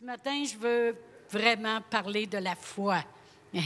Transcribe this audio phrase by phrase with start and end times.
[0.00, 0.96] Ce matin, je veux
[1.30, 3.04] vraiment parler de la foi.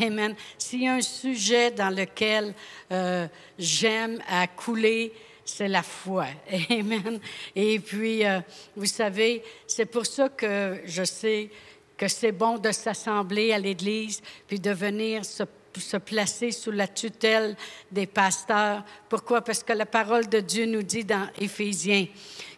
[0.03, 0.35] Amen.
[0.59, 2.53] S'il y a un sujet dans lequel
[2.91, 5.13] euh, j'aime à couler,
[5.45, 6.27] c'est la foi.
[6.71, 7.21] Amen.
[7.55, 8.41] Et puis, euh,
[8.75, 11.51] vous savez, c'est pour ça que je sais
[11.97, 15.45] que c'est bon de s'assembler à l'Église, puis de venir se,
[15.79, 17.57] se, placer sous la tutelle
[17.93, 18.83] des pasteurs.
[19.09, 19.41] Pourquoi?
[19.43, 22.07] Parce que la parole de Dieu nous dit dans Éphésiens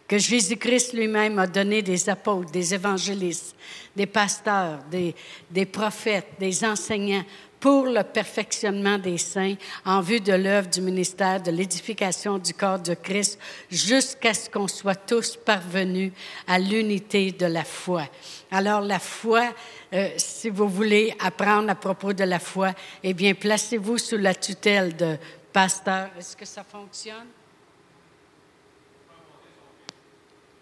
[0.07, 3.55] que Jésus-Christ lui-même a donné des apôtres, des évangélistes,
[3.95, 5.13] des pasteurs, des,
[5.51, 7.25] des prophètes, des enseignants
[7.59, 12.79] pour le perfectionnement des saints en vue de l'œuvre du ministère de l'édification du corps
[12.79, 16.11] de Christ jusqu'à ce qu'on soit tous parvenus
[16.45, 18.07] à l'unité de la foi.
[18.51, 19.53] Alors la foi,
[19.93, 24.35] euh, si vous voulez apprendre à propos de la foi, eh bien placez-vous sous la
[24.35, 25.17] tutelle de
[25.51, 26.09] pasteur.
[26.17, 27.25] Est-ce que ça fonctionne?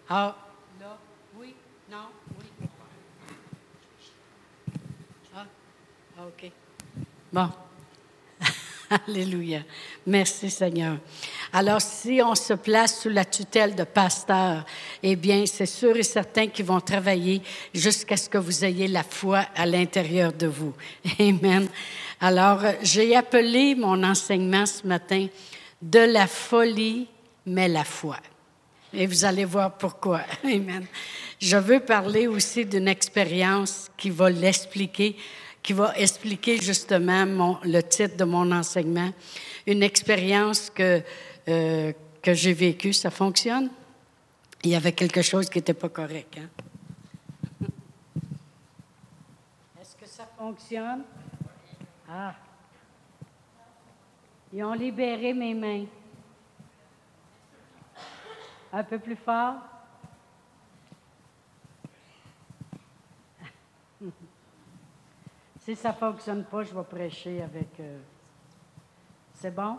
[0.08, 0.36] Ah,
[0.80, 0.98] là,
[1.36, 1.52] oui,
[1.90, 2.06] non,
[2.38, 2.68] oui.
[5.34, 5.44] Ah,
[6.26, 6.50] OK.
[7.32, 7.50] Bon.
[9.08, 9.62] Alléluia.
[10.06, 10.98] Merci Seigneur.
[11.52, 14.64] Alors, si on se place sous la tutelle de pasteurs,
[15.02, 17.42] eh bien, c'est sûr et certain qu'ils vont travailler
[17.74, 20.72] jusqu'à ce que vous ayez la foi à l'intérieur de vous.
[21.18, 21.68] Amen.
[22.20, 25.26] Alors, j'ai appelé mon enseignement ce matin
[25.82, 27.08] de la folie,
[27.44, 28.18] mais la foi.
[28.92, 30.20] Et vous allez voir pourquoi.
[30.44, 30.86] Amen.
[31.38, 35.16] Je veux parler aussi d'une expérience qui va l'expliquer,
[35.62, 39.12] qui va expliquer justement le titre de mon enseignement.
[39.66, 41.02] Une expérience que,
[41.48, 41.92] euh,
[42.22, 42.92] que j'ai vécue.
[42.92, 43.70] Ça fonctionne?
[44.62, 46.38] Il y avait quelque chose qui n'était pas correct.
[46.38, 46.48] Hein?
[49.80, 51.02] Est-ce que ça fonctionne?
[52.08, 52.34] Ah.
[54.52, 55.84] Ils ont libéré mes mains.
[58.72, 59.54] Un peu plus fort.
[65.58, 67.80] si ça ne fonctionne pas, je vais prêcher avec...
[67.80, 67.98] Euh,
[69.34, 69.78] c'est bon?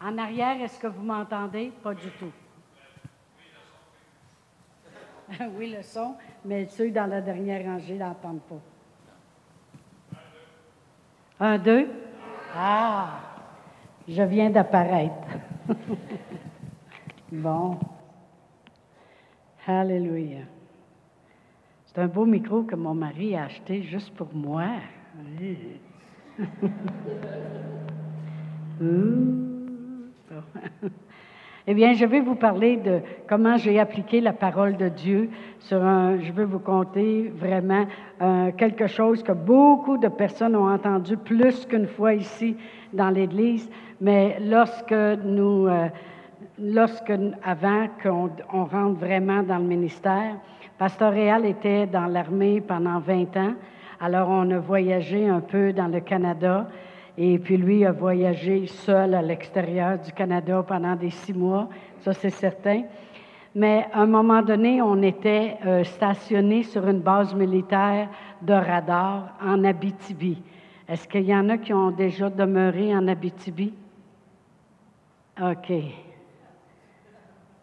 [0.00, 1.72] En arrière, est-ce que vous m'entendez?
[1.82, 2.32] Pas du tout.
[5.56, 8.60] oui, le son, mais ceux dans la dernière rangée n'entendent pas.
[11.40, 11.88] Un, deux?
[12.56, 13.20] Ah,
[14.08, 15.28] je viens d'apparaître.
[17.30, 17.78] Bon.
[19.66, 20.38] Alléluia.
[21.84, 24.64] C'est un beau micro que mon mari a acheté juste pour moi.
[31.66, 35.28] eh bien, je vais vous parler de comment j'ai appliqué la parole de Dieu
[35.58, 36.18] sur un.
[36.20, 37.86] Je veux vous conter vraiment
[38.22, 42.56] euh, quelque chose que beaucoup de personnes ont entendu plus qu'une fois ici
[42.94, 43.68] dans l'Église.
[44.00, 45.88] Mais lorsque nous euh,
[46.60, 50.36] lorsque, avant qu'on rentre vraiment dans le ministère,
[50.78, 53.54] Pasteur Réal était dans l'armée pendant 20 ans.
[54.00, 56.68] Alors, on a voyagé un peu dans le Canada.
[57.16, 61.68] Et puis, lui a voyagé seul à l'extérieur du Canada pendant des six mois.
[62.00, 62.82] Ça, c'est certain.
[63.54, 68.08] Mais à un moment donné, on était euh, stationné sur une base militaire
[68.40, 70.40] de radar en Abitibi.
[70.88, 73.74] Est-ce qu'il y en a qui ont déjà demeuré en Abitibi?
[75.40, 75.72] OK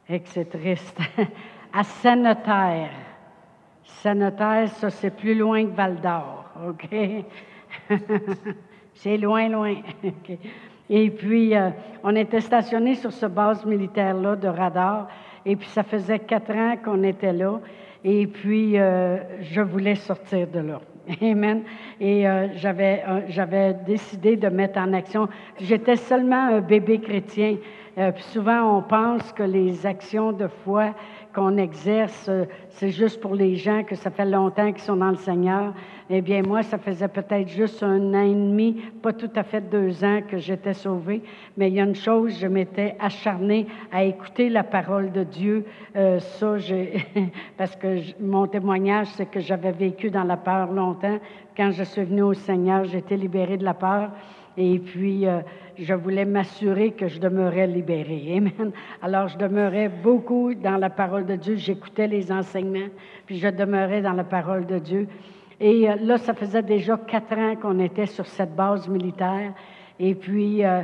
[0.10, 1.00] et que c'est triste.
[1.74, 2.92] à Sainte-Terre.
[3.84, 6.90] Sainte-Terre, ça, c'est plus loin que Val d'Or, OK?
[8.94, 9.76] c'est loin, loin.
[10.90, 11.70] Et puis, euh,
[12.04, 15.08] on était stationné sur ce base militaire-là de radar.
[15.46, 17.60] Et puis, ça faisait quatre ans qu'on était là.
[18.04, 20.80] Et puis, euh, je voulais sortir de là.
[21.22, 21.64] Amen.
[22.00, 25.28] Et euh, j'avais, j'avais décidé de mettre en action.
[25.60, 27.58] J'étais seulement un bébé chrétien.
[27.98, 30.94] Euh, souvent, on pense que les actions de foi
[31.34, 35.12] qu'on exerce, euh, c'est juste pour les gens que ça fait longtemps qu'ils sont dans
[35.12, 35.74] le Seigneur.
[36.10, 39.62] Eh bien, moi, ça faisait peut-être juste un an et demi, pas tout à fait
[39.62, 41.24] deux ans que j'étais sauvée.
[41.56, 45.66] Mais il y a une chose, je m'étais acharnée à écouter la parole de Dieu.
[45.96, 46.56] Euh, ça,
[47.58, 51.20] parce que mon témoignage, c'est que j'avais vécu dans la peur longtemps.
[51.56, 54.12] Quand je suis venue au Seigneur, j'étais libérée de la peur.
[54.58, 55.42] Et puis, euh,
[55.78, 58.38] je voulais m'assurer que je demeurais libérée.
[58.38, 58.72] Amen.
[59.02, 61.56] Alors, je demeurais beaucoup dans la parole de Dieu.
[61.56, 62.90] J'écoutais les enseignements,
[63.26, 65.08] puis je demeurais dans la parole de Dieu.
[65.60, 69.54] Et euh, là, ça faisait déjà quatre ans qu'on était sur cette base militaire.
[70.00, 70.84] Et puis, euh,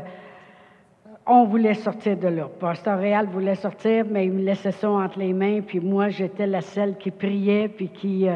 [1.25, 2.50] on voulait sortir de là.
[2.59, 5.62] Pasteur Réal voulait sortir, mais il me laissait ça entre les mains.
[5.62, 8.27] Puis moi, j'étais la seule qui priait, puis qui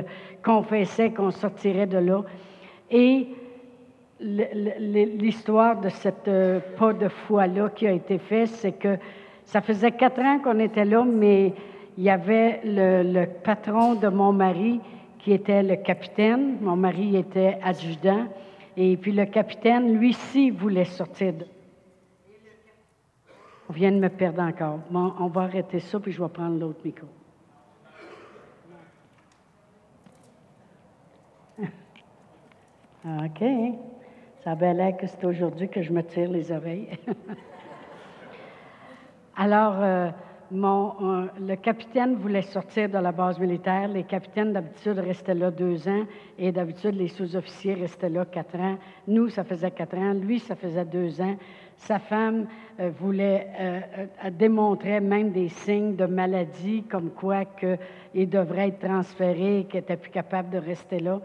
[0.43, 2.21] confessait qu'on sortirait de là.
[2.91, 3.27] Et
[4.19, 8.97] l'histoire de cette euh, pas de foi-là qui a été fait, c'est que
[9.43, 11.53] ça faisait quatre ans qu'on était là, mais
[11.97, 14.79] il y avait le, patron de mon mari
[15.19, 16.57] qui était le capitaine.
[16.61, 18.27] Mon mari était adjudant.
[18.77, 21.45] Et puis le capitaine, lui ci voulait sortir de...
[23.69, 24.79] On vient de me perdre encore.
[24.91, 27.07] Bon, on va arrêter ça, puis je vais prendre l'autre micro.
[33.05, 33.43] OK.
[34.45, 36.87] Ça avait l'air que c'est aujourd'hui que je me tire les oreilles.
[39.35, 40.11] Alors, euh,
[40.53, 43.87] euh, le capitaine voulait sortir de la base militaire.
[43.87, 46.05] Les capitaines, d'habitude, restaient là deux ans
[46.37, 48.77] et d'habitude, les sous-officiers restaient là quatre ans.
[49.07, 50.13] Nous, ça faisait quatre ans.
[50.13, 51.37] Lui, ça faisait deux ans.
[51.77, 52.45] Sa femme
[52.79, 53.47] euh, voulait,
[54.33, 60.11] démontrer même des signes de maladie, comme quoi qu'il devrait être transféré, qu'il n'était plus
[60.11, 61.19] capable de rester là.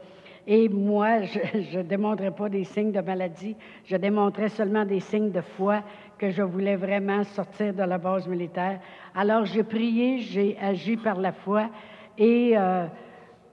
[0.52, 3.54] Et moi, je ne démontrais pas des signes de maladie,
[3.84, 5.84] je démontrais seulement des signes de foi
[6.18, 8.80] que je voulais vraiment sortir de la base militaire.
[9.14, 11.70] Alors j'ai prié, j'ai agi par la foi
[12.18, 12.86] et euh,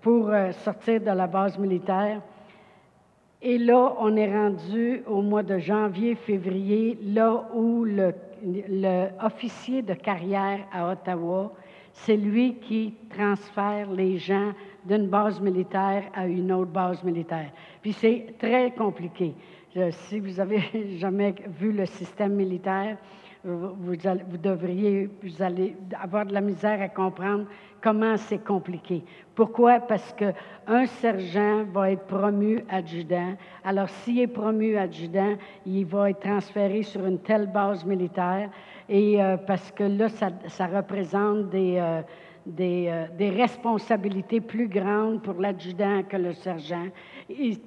[0.01, 2.19] pour euh, sortir de la base militaire.
[3.43, 8.11] Et là, on est rendu au mois de janvier, février, là où le,
[8.43, 11.53] le officier de carrière à Ottawa,
[11.93, 14.53] c'est lui qui transfère les gens
[14.87, 17.51] d'une base militaire à une autre base militaire.
[17.81, 19.33] Puis c'est très compliqué.
[19.91, 20.61] si vous avez
[20.97, 22.97] jamais vu le système militaire,
[23.43, 27.45] vous, vous, devriez vous allez avoir de la misère à comprendre
[27.81, 29.03] comment c'est compliqué.
[29.35, 29.79] Pourquoi?
[29.79, 33.35] Parce qu'un sergent va être promu adjudant.
[33.63, 35.35] Alors, s'il est promu adjudant,
[35.65, 38.49] il va être transféré sur une telle base militaire.
[38.89, 42.01] Et euh, parce que là, ça, ça représente des, euh,
[42.59, 46.87] euh, des, responsabilités plus grandes pour l'adjudant que le sergent.
[47.29, 47.57] Et,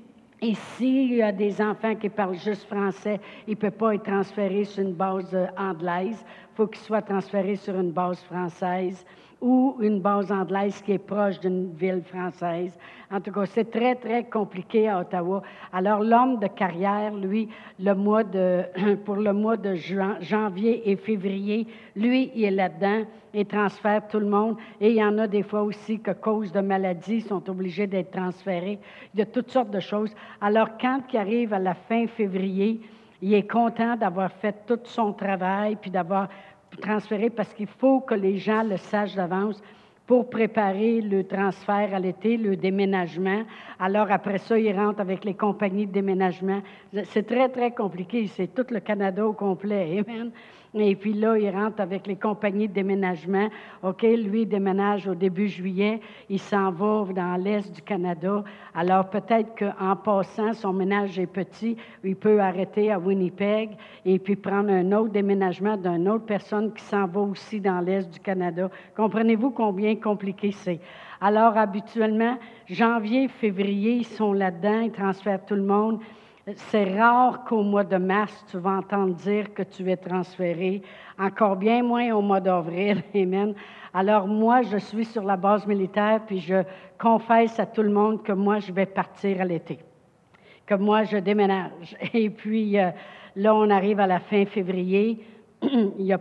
[0.54, 4.64] s'il y a des enfants qui parlent juste français, il ne peut pas être transféré
[4.64, 6.24] sur une base euh, anglaise.
[6.24, 9.04] Il faut qu'il soit transféré sur une base française
[9.40, 12.76] ou une base anglaise qui est proche d'une ville française.
[13.10, 15.42] En tout cas, c'est très, très compliqué à Ottawa.
[15.72, 17.48] Alors, l'homme de carrière, lui,
[17.78, 18.62] le mois de,
[19.04, 19.74] pour le mois de
[20.20, 21.66] janvier et février,
[21.96, 23.02] lui, il est là-dedans
[23.32, 24.56] et transfère tout le monde.
[24.80, 28.10] Et il y en a des fois aussi que, cause de maladie, sont obligés d'être
[28.10, 28.78] transférés.
[29.14, 30.14] Il y a toutes sortes de choses.
[30.40, 32.80] Alors, quand il arrive à la fin février,
[33.22, 36.28] il est content d'avoir fait tout son travail, puis d'avoir
[36.80, 39.62] transférer parce qu'il faut que les gens le sachent d'avance
[40.06, 43.44] pour préparer le transfert à l'été, le déménagement.
[43.78, 46.62] Alors après ça, ils rentrent avec les compagnies de déménagement.
[47.04, 48.26] C'est très, très compliqué.
[48.26, 50.02] C'est tout le Canada au complet.
[50.04, 50.32] Amen.
[50.74, 53.48] Et puis là, il rentre avec les compagnies de déménagement.
[53.82, 56.00] OK, lui, déménage au début juillet.
[56.28, 58.44] Il s'en va dans l'est du Canada.
[58.74, 61.76] Alors peut-être qu'en passant, son ménage est petit.
[62.04, 63.70] Il peut arrêter à Winnipeg
[64.04, 68.08] et puis prendre un autre déménagement d'une autre personne qui s'en va aussi dans l'est
[68.08, 68.70] du Canada.
[68.96, 70.80] Comprenez-vous combien compliqué c'est?
[71.20, 72.38] Alors habituellement,
[72.68, 76.00] janvier, février, ils sont là-dedans, ils transfèrent tout le monde.
[76.56, 80.82] C'est rare qu'au mois de mars, tu vas entendre dire que tu es transféré,
[81.18, 83.02] encore bien moins au mois d'avril.
[83.14, 83.54] Amen.
[83.92, 86.62] Alors moi, je suis sur la base militaire, puis je
[86.98, 89.80] confesse à tout le monde que moi, je vais partir à l'été,
[90.64, 91.96] que moi, je déménage.
[92.14, 92.90] Et puis euh,
[93.36, 95.22] là, on arrive à la fin février.
[95.62, 96.18] il n'y a, a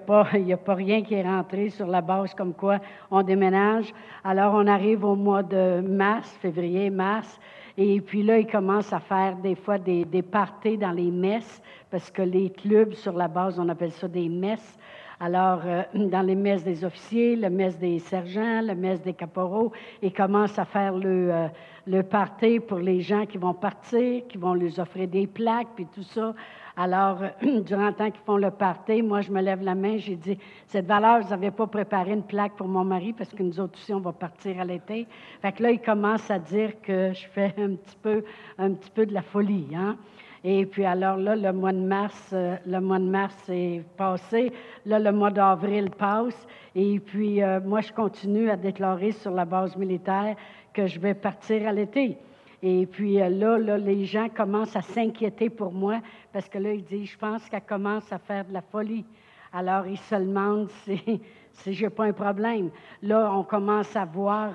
[0.58, 2.80] pas rien qui est rentré sur la base comme quoi
[3.10, 3.94] on déménage.
[4.26, 7.40] Alors, on arrive au mois de mars, février, mars.
[7.82, 12.12] Et puis là, ils commencent à faire des fois des, parties dans les messes, parce
[12.12, 14.78] que les clubs sur la base, on appelle ça des messes.
[15.22, 19.74] Alors, euh, dans les messes des officiers, le messe des sergents, le messe des caporaux,
[20.02, 21.48] ils commencent à faire le, euh,
[21.88, 25.88] le party pour les gens qui vont partir, qui vont leur offrir des plaques, puis
[25.94, 26.34] tout ça.
[26.78, 27.20] Alors,
[27.66, 30.38] durant le temps qu'ils font le party, moi, je me lève la main, j'ai dit,
[30.68, 33.78] cette valeur, vous n'avez pas préparé une plaque pour mon mari parce que nous autres
[33.78, 35.06] aussi, on va partir à l'été.
[35.42, 38.24] Fait que là, il commence à dire que je fais un petit peu,
[38.58, 39.98] un petit peu de la folie, hein.
[40.44, 44.54] Et puis alors là, le mois de mars, euh, le mois de mars est passé.
[44.86, 46.48] Là, le mois d'avril passe.
[46.76, 50.36] Et puis euh, moi, je continue à déclarer sur la base militaire
[50.74, 52.18] que je vais partir à l'été.
[52.64, 56.00] Et puis euh, là, les gens commencent à s'inquiéter pour moi
[56.32, 59.06] parce que là, ils disent, je pense qu'elle commence à faire de la folie.
[59.52, 62.70] Alors, ils se demandent si, si je n'ai pas un problème.
[63.02, 64.54] Là, on commence à voir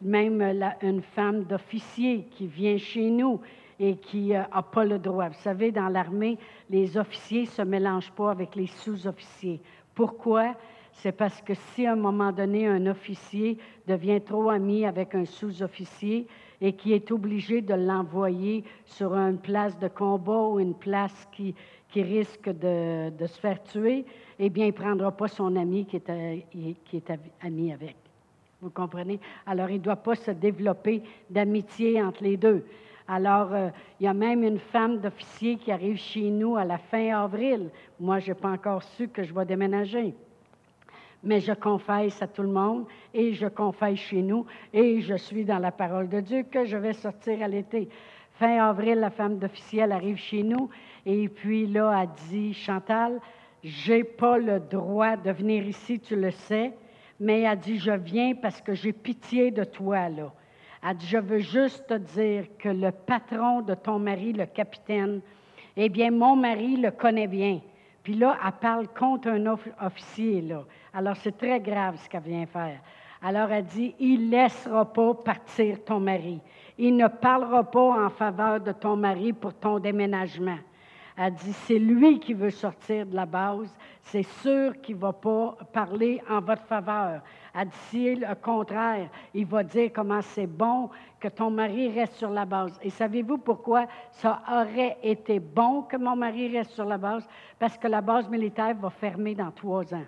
[0.00, 0.40] même
[0.80, 3.40] une femme d'officier qui vient chez nous
[3.80, 5.28] et qui n'a euh, pas le droit.
[5.28, 6.38] Vous savez, dans l'armée,
[6.70, 9.60] les officiers ne se mélangent pas avec les sous-officiers.
[9.94, 10.54] Pourquoi?
[10.92, 15.24] C'est parce que si à un moment donné, un officier devient trop ami avec un
[15.24, 16.26] sous-officier,
[16.60, 21.54] et qui est obligé de l'envoyer sur une place de combat ou une place qui,
[21.88, 24.04] qui risque de, de, se faire tuer,
[24.38, 26.46] eh bien, il ne prendra pas son ami qui est,
[26.84, 27.96] qui est ami avec.
[28.60, 29.20] Vous comprenez?
[29.46, 32.64] Alors, il ne doit pas se développer d'amitié entre les deux.
[33.10, 36.76] Alors, euh, il y a même une femme d'officier qui arrive chez nous à la
[36.76, 37.70] fin avril.
[37.98, 40.14] Moi, je n'ai pas encore su que je vais déménager.
[41.24, 45.46] Mais je confesse à tout le monde et je confesse chez nous et je suis
[45.46, 47.88] dans la parole de Dieu que je vais sortir à l'été.
[48.34, 50.68] Fin avril, la femme d'officier arrive chez nous
[51.06, 53.20] et puis là, elle dit, Chantal,
[53.64, 56.72] j'ai pas le droit de venir ici, tu le sais,
[57.18, 60.32] mais elle dit, je viens parce que j'ai pitié de toi, là.
[60.82, 65.20] Elle dit, je veux juste te dire que le patron de ton mari, le capitaine,
[65.76, 67.60] eh bien, mon mari le connaît bien.
[68.02, 69.46] Puis là, elle parle contre un
[69.84, 70.64] officier, là.
[70.94, 72.80] Alors, c'est très grave ce qu'elle vient faire.
[73.20, 76.40] Alors, elle dit, il ne laissera pas partir ton mari.
[76.78, 80.58] Il ne parlera pas en faveur de ton mari pour ton déménagement.
[81.20, 83.74] Elle dit, c'est lui qui veut sortir de la base.
[84.02, 87.22] C'est sûr qu'il ne va pas parler en votre faveur.
[87.52, 92.14] Elle dit, si le contraire, il va dire comment c'est bon que ton mari reste
[92.14, 92.78] sur la base.
[92.82, 97.28] Et savez-vous pourquoi ça aurait été bon que mon mari reste sur la base?
[97.58, 100.06] Parce que la base militaire va fermer dans trois ans.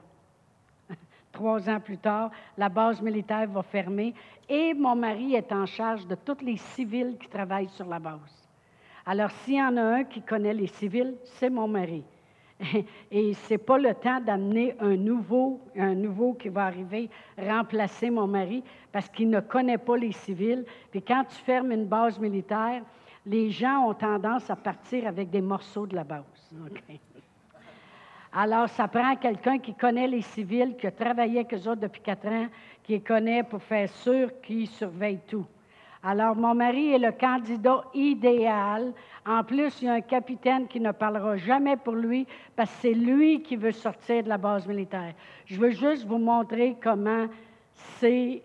[1.32, 4.14] Trois ans plus tard, la base militaire va fermer
[4.48, 8.39] et mon mari est en charge de tous les civils qui travaillent sur la base.
[9.06, 12.04] Alors, s'il y en a un qui connaît les civils, c'est mon mari.
[13.10, 18.10] Et ce n'est pas le temps d'amener un nouveau, un nouveau qui va arriver remplacer
[18.10, 20.64] mon mari parce qu'il ne connaît pas les civils.
[20.90, 22.82] Puis quand tu fermes une base militaire,
[23.24, 26.24] les gens ont tendance à partir avec des morceaux de la base.
[28.32, 32.00] Alors, ça prend quelqu'un qui connaît les civils, qui a travaillé avec eux autres depuis
[32.00, 32.46] quatre ans,
[32.82, 35.46] qui les connaît pour faire sûr qu'ils surveillent tout.
[36.02, 38.94] Alors, mon mari est le candidat idéal.
[39.26, 42.26] En plus, il y a un capitaine qui ne parlera jamais pour lui
[42.56, 45.12] parce que c'est lui qui veut sortir de la base militaire.
[45.44, 47.26] Je veux juste vous montrer comment
[47.98, 48.42] c'est,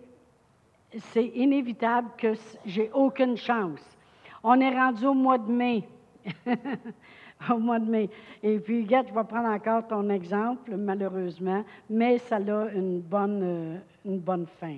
[1.15, 2.33] inévitable que
[2.65, 3.79] j'ai aucune chance.
[4.43, 5.83] On est rendu au mois de mai.
[7.49, 8.09] au mois de mai.
[8.43, 13.41] Et puis, regarde, je vais prendre encore ton exemple, malheureusement, mais ça a une bonne,
[13.43, 14.77] euh, une bonne fin.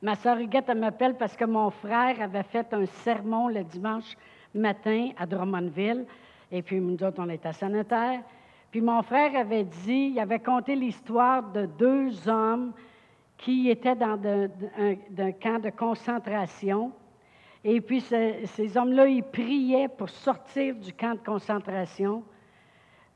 [0.00, 4.16] Ma soeur Huguette, m'appelle parce que mon frère avait fait un sermon le dimanche
[4.54, 6.06] matin à Drummondville.
[6.52, 8.20] Et puis, nous autres, on était sanitaire.
[8.70, 12.72] Puis, mon frère avait dit, il avait conté l'histoire de deux hommes
[13.36, 16.92] qui étaient dans un, camp de concentration.
[17.64, 22.22] Et puis, ces hommes-là, ils priaient pour sortir du camp de concentration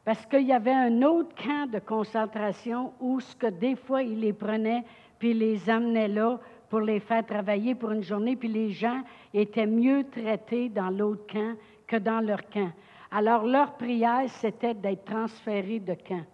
[0.04, 4.18] parce qu'il y avait un autre camp de concentration où ce que des fois, ils
[4.18, 4.82] les prenaient
[5.20, 6.40] puis les amenaient là
[6.72, 9.02] pour les faire travailler pour une journée, puis les gens
[9.34, 11.54] étaient mieux traités dans l'autre camp
[11.86, 12.72] que dans leur camp.
[13.10, 16.24] Alors leur prière, c'était d'être transférés de camp.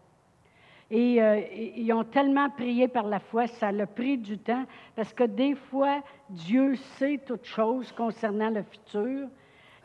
[0.92, 1.40] Et euh,
[1.76, 4.64] ils ont tellement prié par la foi, ça a pris du temps,
[4.94, 9.26] parce que des fois, Dieu sait toutes choses concernant le futur.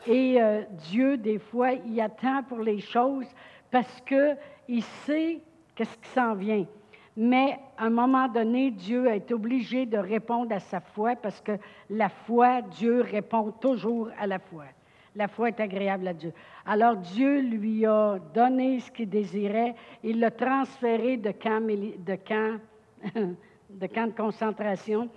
[0.06, 3.26] Et euh, Dieu, des fois, il attend pour les choses
[3.72, 5.42] parce qu'il sait
[5.74, 6.68] qu'est-ce qui s'en vient.
[7.16, 11.54] Mais à un moment donné, Dieu est obligé de répondre à sa foi parce que
[11.90, 14.66] la foi, Dieu répond toujours à la foi.
[15.16, 16.34] La foi est agréable à Dieu.
[16.66, 19.76] Alors Dieu lui a donné ce qu'il désirait.
[20.04, 22.60] Il l'a transféré de camp, de, camp,
[23.70, 25.08] de camp de concentration.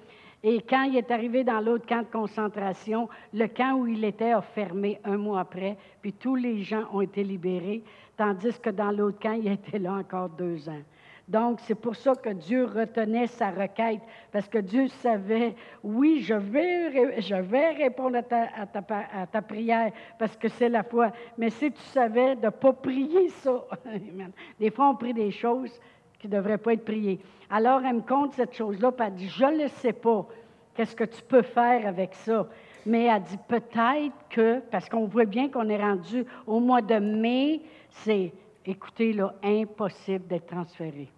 [0.43, 4.33] Et quand il est arrivé dans l'autre camp de concentration, le camp où il était
[4.33, 7.83] a fermé un mois après, puis tous les gens ont été libérés,
[8.19, 10.83] tandis que dans l'autre camp, il était là encore deux ans.
[11.29, 16.35] Donc, c'est pour ça que Dieu retenait sa requête, parce que Dieu savait, oui, je
[16.35, 19.91] vais, répondre à ta, prière,
[20.21, 21.11] parce que c'est la foi.
[21.37, 23.65] Mais si tu savais de ne pas prier ça,
[24.61, 25.81] des fois, on prie des choses
[26.21, 27.21] qui ne devraient pas être priées.
[27.51, 30.27] Alors, elle me compte cette chose-là, puis elle dit, je ne le sais pas,
[30.75, 32.47] qu'est-ce que tu peux faire avec ça?
[32.85, 36.99] Mais elle dit, peut-être que, parce qu'on voit bien qu'on est rendu au mois de
[37.01, 38.33] mai, c'est,
[38.67, 41.09] écoutez, là, impossible d'être transféré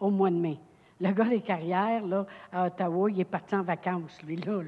[0.00, 0.58] au mois de mai.
[1.00, 4.60] Le gars des carrières, là, à Ottawa, il est parti en vacances, lui-là.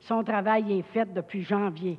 [0.00, 1.98] son travail est fait depuis janvier.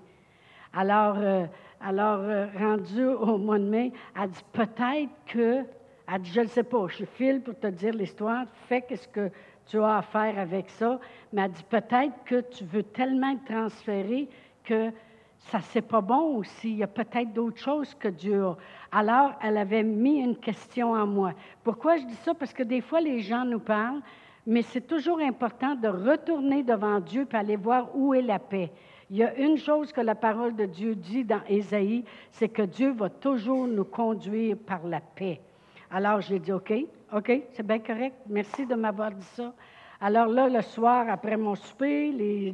[0.73, 1.45] Alors, euh,
[1.81, 5.63] alors euh, rendu au mois de mai, elle dit peut-être que,
[6.11, 9.31] elle dit, je ne sais pas, je file pour te dire l'histoire, fais ce que
[9.65, 10.99] tu as à faire avec ça,
[11.31, 14.27] mais elle dit peut-être que tu veux tellement te transférer
[14.63, 14.91] que
[15.39, 16.71] ça, c'est pas bon aussi.
[16.71, 18.43] Il y a peut-être d'autres choses que Dieu.
[18.91, 21.33] Alors, elle avait mis une question en moi.
[21.63, 22.33] Pourquoi je dis ça?
[22.33, 24.01] Parce que des fois, les gens nous parlent,
[24.45, 28.71] mais c'est toujours important de retourner devant Dieu et aller voir où est la paix.
[29.09, 32.61] Il y a une chose que la parole de Dieu dit dans Ésaïe, c'est que
[32.61, 35.41] Dieu va toujours nous conduire par la paix.
[35.89, 36.71] Alors, j'ai dit, OK,
[37.11, 38.15] OK, c'est bien correct.
[38.27, 39.51] Merci de m'avoir dit ça.
[39.99, 42.53] Alors là, le soir, après mon souper, les,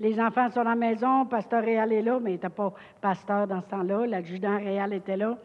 [0.00, 3.46] les enfants sont à la maison, pasteur Réal est là, mais il n'était pas pasteur
[3.46, 5.36] dans ce temps-là, l'adjudant Réal était là.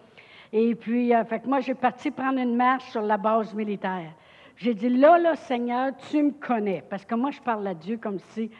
[0.51, 4.11] Et puis, euh, fait que moi, j'ai parti prendre une marche sur la base militaire.
[4.55, 6.83] J'ai dit, là, là, Seigneur, tu me connais.
[6.87, 8.51] Parce que moi, je parle à Dieu comme si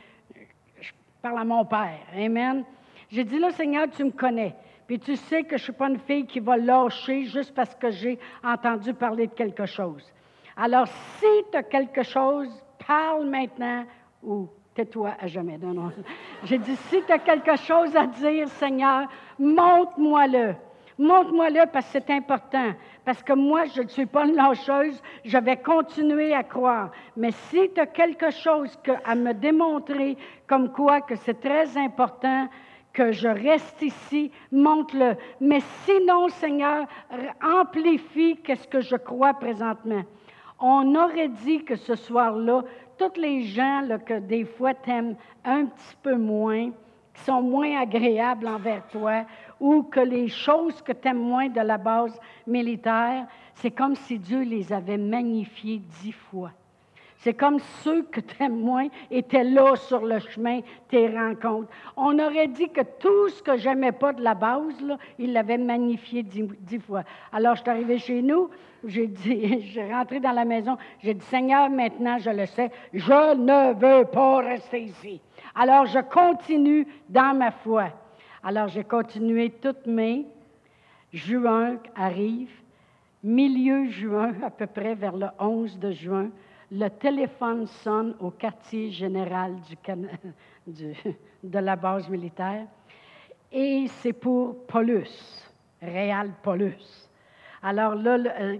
[0.81, 1.99] je parle à mon Père.
[2.17, 2.63] Amen.
[3.09, 4.55] J'ai dit, là, Seigneur, tu me connais.
[4.87, 7.75] Puis tu sais que je ne suis pas une fille qui va lâcher juste parce
[7.75, 10.11] que j'ai entendu parler de quelque chose.
[10.57, 12.49] Alors, si tu as quelque chose,
[12.87, 13.85] parle maintenant
[14.23, 15.57] ou tais-toi à jamais.
[15.57, 15.91] Non.
[16.43, 19.07] J'ai dit, si tu as quelque chose à dire, Seigneur,
[19.39, 20.55] montre-moi-le.
[20.97, 22.73] Montre-moi-le parce que c'est important.
[23.05, 26.91] Parce que moi, je ne suis pas une lâcheuse, je vais continuer à croire.
[27.17, 32.47] Mais si tu as quelque chose à me démontrer comme quoi que c'est très important,
[32.93, 35.17] que je reste ici, montre-le.
[35.41, 36.85] Mais sinon, Seigneur,
[37.43, 40.03] amplifie qu'est-ce que je crois présentement.
[40.59, 42.63] On aurait dit que ce soir-là,
[43.09, 46.71] tous les gens que des fois t'aiment un petit peu moins,
[47.13, 49.25] qui sont moins agréables envers toi,
[49.59, 52.17] ou que les choses que tu aimes moins de la base
[52.47, 56.51] militaire, c'est comme si Dieu les avait magnifiées dix fois.
[57.23, 61.69] C'est comme ceux que tu aimes moins étaient là sur le chemin, tes rencontres.
[61.95, 64.83] On aurait dit que tout ce que j'aimais pas de la base,
[65.17, 67.03] il l'avait magnifié dix, fois.
[67.31, 68.49] Alors, je suis arrivée chez nous,
[68.83, 73.35] j'ai dit, j'ai rentré dans la maison, j'ai dit, Seigneur, maintenant je le sais, je
[73.37, 75.21] ne veux pas rester ici.
[75.55, 77.85] Alors, je continue dans ma foi.
[78.43, 80.25] Alors, j'ai continué toute mai.
[81.13, 82.51] Juin arrive.
[83.23, 86.27] Milieu juin, à peu près vers le 11 de juin,
[86.73, 89.57] le téléphone sonne au quartier général
[90.67, 92.65] de la base militaire
[93.51, 95.51] et c'est pour Paulus,
[95.81, 97.09] Réal Paulus.
[97.61, 98.57] Alors là, euh,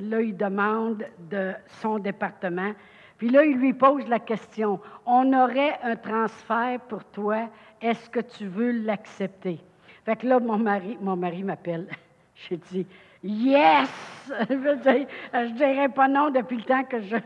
[0.00, 2.72] là, il demande de son département,
[3.18, 7.48] puis là, il lui pose la question, on aurait un transfert pour toi,
[7.82, 9.58] est-ce que tu veux l'accepter?
[10.04, 11.88] Fait que là, mon mari, mon mari m'appelle.
[12.48, 12.86] J'ai dit,
[13.22, 13.88] Yes!
[14.48, 17.16] je ne dirais pas non depuis le temps que, je,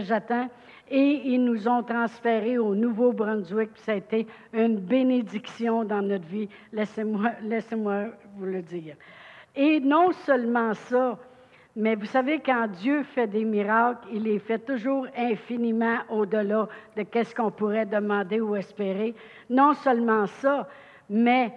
[0.00, 0.48] j'attends.
[0.88, 3.70] Et ils nous ont transférés au Nouveau-Brunswick.
[3.74, 6.48] Ça a été une bénédiction dans notre vie.
[6.72, 8.04] Laissez-moi, laissez-moi
[8.36, 8.94] vous le dire.
[9.56, 11.18] Et non seulement ça,
[11.74, 17.04] mais vous savez, quand Dieu fait des miracles, il les fait toujours infiniment au-delà de
[17.22, 19.14] ce qu'on pourrait demander ou espérer.
[19.50, 20.68] Non seulement ça,
[21.10, 21.52] mais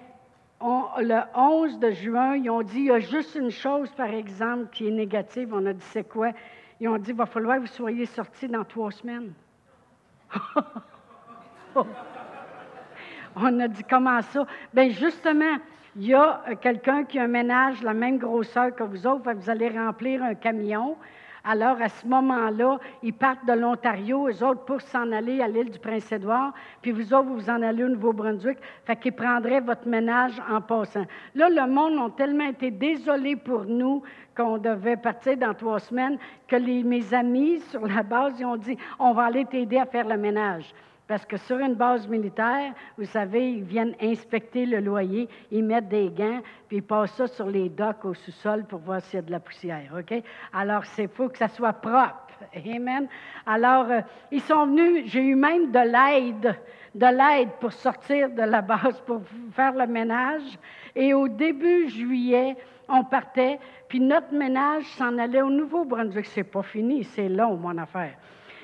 [0.62, 4.68] le 11 de juin, ils ont dit, il y a juste une chose, par exemple,
[4.72, 5.54] qui est négative.
[5.54, 6.32] On a dit, c'est quoi?
[6.80, 9.34] Ils ont dit, il va falloir que vous soyez sortis dans trois semaines.
[13.36, 14.46] On a dit, comment ça?
[14.74, 15.58] Bien, justement,
[15.96, 19.50] il y a quelqu'un qui a un ménage la même grosseur que vous autres, vous
[19.50, 20.98] allez remplir un camion.
[21.52, 25.72] Alors, à ce moment-là, ils partent de l'Ontario, eux autres, pour s'en aller à l'île
[25.72, 30.40] du Prince-Édouard, puis vous autres, vous en allez au Nouveau-Brunswick, fait qu'ils prendraient votre ménage
[30.48, 31.08] en passant.
[31.34, 34.04] Là, le monde a tellement été désolé pour nous
[34.38, 38.78] qu'on devait partir dans trois semaines que mes amis, sur la base, ils ont dit,
[39.00, 40.72] on va aller t'aider à faire le ménage.
[41.10, 45.90] Parce que sur une base militaire, vous savez, ils viennent inspecter le loyer, ils mettent
[45.90, 49.18] des gants, puis ils passent ça sur les docks au sous-sol pour voir s'il y
[49.18, 49.92] a de la poussière.
[49.98, 50.22] OK?
[50.54, 52.28] Alors, c'est faut que ça soit propre.
[52.56, 53.08] Amen.
[53.48, 56.56] Alors, euh, ils sont venus, j'ai eu même de l'aide,
[56.94, 60.60] de l'aide pour sortir de la base, pour faire le ménage.
[60.96, 62.56] Et au début juillet,
[62.88, 66.28] on partait, puis notre ménage s'en allait au Nouveau-Brunswick.
[66.28, 68.14] C'est pas fini, c'est long, mon affaire.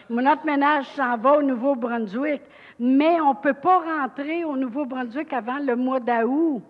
[0.09, 2.41] Notre ménage s'en va au Nouveau-Brunswick,
[2.79, 6.61] mais on ne peut pas rentrer au Nouveau-Brunswick avant le mois d'août.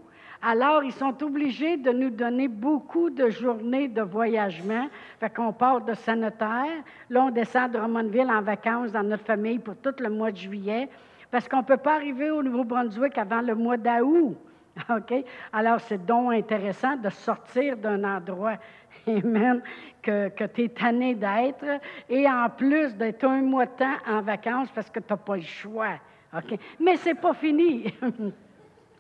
[0.42, 4.88] Alors, ils sont obligés de nous donner beaucoup de journées de voyagement.
[5.20, 6.84] Fait qu'on part de Sanitaire.
[7.10, 10.38] Là, on descend de Drummondville en vacances dans notre famille pour tout le mois de
[10.38, 10.88] juillet.
[11.32, 14.38] Parce qu'on ne peut pas arriver au Nouveau-Brunswick avant le mois d'août.
[15.54, 18.58] Alors, c'est donc intéressant de sortir d'un endroit
[19.08, 19.62] Amen,
[20.02, 24.22] que, que tu es tanné d'être, et en plus d'être un mois de temps en
[24.22, 26.00] vacances parce que tu n'as pas le choix.
[26.36, 26.58] OK?
[26.80, 27.94] Mais ce n'est pas fini.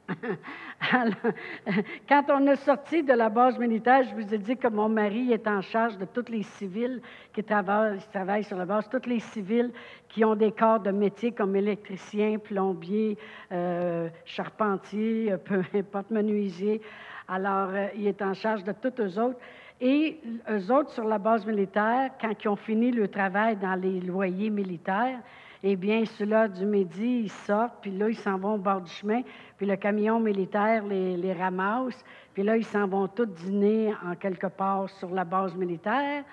[2.07, 5.31] quand on est sorti de la base militaire, je vous ai dit que mon mari
[5.31, 7.01] est en charge de tous les civils
[7.33, 9.71] qui travaillent, sur la base, tous les civils
[10.09, 13.17] qui ont des corps de métier comme électricien, plombier,
[13.51, 16.81] euh, charpentier, peu importe, menuisier.
[17.27, 19.39] Alors, euh, il est en charge de tous eux autres.
[19.81, 23.99] Et eux autres, sur la base militaire, quand ils ont fini le travail dans les
[23.99, 25.19] loyers militaires,
[25.63, 28.91] eh bien, ceux-là du midi, ils sortent, puis là, ils s'en vont au bord du
[28.91, 29.21] chemin,
[29.57, 34.47] puis le camion militaire les, ramasse, puis là, ils s'en vont tous dîner en quelque
[34.47, 36.23] part sur la base militaire.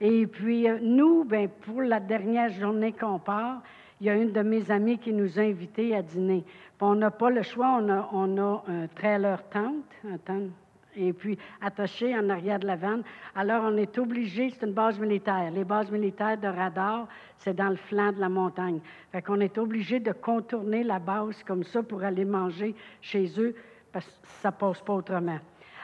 [0.00, 3.60] Et puis, euh, nous, ben, pour la dernière journée qu'on part,
[4.00, 6.44] il y a une de mes amies qui nous a invités à dîner.
[6.46, 10.50] Puis on n'a pas le choix, on a, on a un trailer tente, un tente,
[10.96, 13.02] et puis attaché en arrière de la vanne.
[13.34, 15.50] Alors, on est obligé, c'est une base militaire.
[15.52, 17.06] Les bases militaires de radar,
[17.38, 18.80] c'est dans le flanc de la montagne.
[19.12, 23.54] Fait qu'on est obligé de contourner la base comme ça pour aller manger chez eux,
[23.92, 25.38] parce que ça passe pas autrement.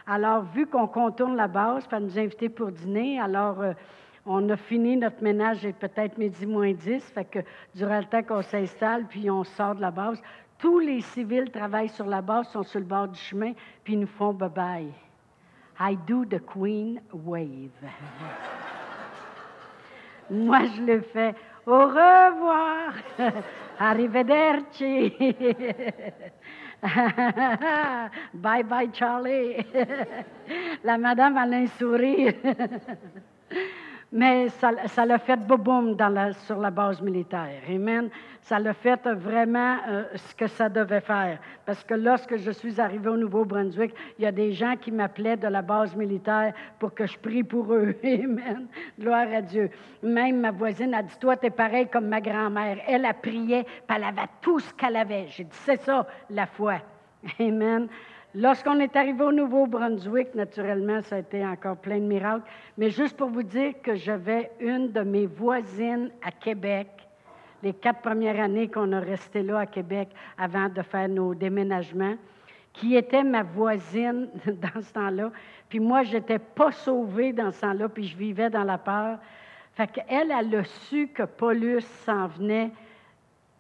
[0.07, 3.73] Alors, vu qu'on contourne la base, elle nous a invités pour dîner, alors euh,
[4.27, 7.39] on a fini notre ménage, et peut-être midi moins 10, fait que
[7.75, 10.21] durant le temps qu'on s'installe, puis on sort de la base,
[10.63, 14.01] tous les civils travaillent sur la base, sont sur le bord du chemin, puis ils
[14.01, 14.93] nous font bye-bye.
[15.81, 17.71] I do the Queen wave.
[20.31, 21.35] Moi, je le fais.
[21.67, 22.93] Au revoir.
[23.81, 25.13] Arrivederci.
[28.35, 29.67] bye bye, Charlie.
[30.85, 32.35] La madame a un sourire.
[34.15, 37.63] Mais ça, l'a fait boum dans la, sur la base militaire.
[37.67, 38.11] Amen.
[38.43, 41.39] Ça l'a fait vraiment euh, ce que ça devait faire.
[41.65, 45.39] Parce que lorsque je suis arrivé au Nouveau-Brunswick, il y a des gens qui m'appelaient
[45.39, 47.95] de la base militaire pour que je prie pour eux.
[48.05, 48.67] Amen.
[49.01, 49.71] Gloire à Dieu.
[50.03, 52.79] Même ma voisine a dit Toi, tu es pareil comme ma grand-mère.
[52.87, 55.29] Elle a prié, puis elle avait tout ce qu'elle avait.
[55.29, 56.75] J'ai dit C'est ça, la foi.
[57.41, 57.89] Amen.
[58.35, 62.45] Lorsqu'on est arrivé au Nouveau-Brunswick, naturellement, ça a été encore plein de miracles.
[62.79, 66.89] Mais juste pour vous dire que j'avais une de mes voisines à Québec,
[67.63, 72.15] les quatre premières années qu'on a resté là à Québec avant de faire nos déménagements,
[72.73, 75.31] qui était ma voisine dans ce temps-là.
[75.69, 79.19] Puis moi, je n'étais pas sauvée dans ce temps-là, puis je vivais dans la peur.
[79.75, 82.71] Fait qu'elle, elle a su que Paulus s'en venait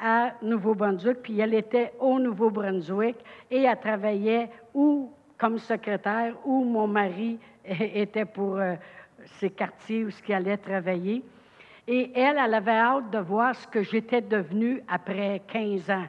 [0.03, 3.17] à Nouveau-Brunswick, puis elle était au Nouveau-Brunswick
[3.51, 8.75] et elle travaillait ou comme secrétaire ou mon mari était pour euh,
[9.39, 11.23] ces quartiers où ce qui allait travailler.
[11.87, 16.07] Et elle, elle avait hâte de voir ce que j'étais devenue après 15 ans.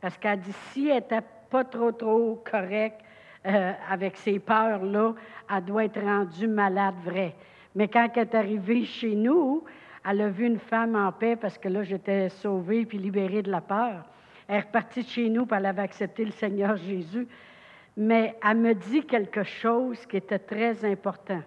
[0.00, 3.00] Parce qu'elle dit, si elle n'était pas trop, trop correcte
[3.46, 5.14] euh, avec ces peurs-là,
[5.54, 7.34] elle doit être rendue malade vrai.
[7.74, 9.64] Mais quand elle est arrivée chez nous,
[10.04, 13.50] elle a vu une femme en paix parce que là, j'étais sauvée puis libérée de
[13.50, 14.04] la peur.
[14.46, 17.26] Elle est repartie de chez nous, puis elle avait accepté le Seigneur Jésus.
[17.96, 21.42] Mais elle me dit quelque chose qui était très important.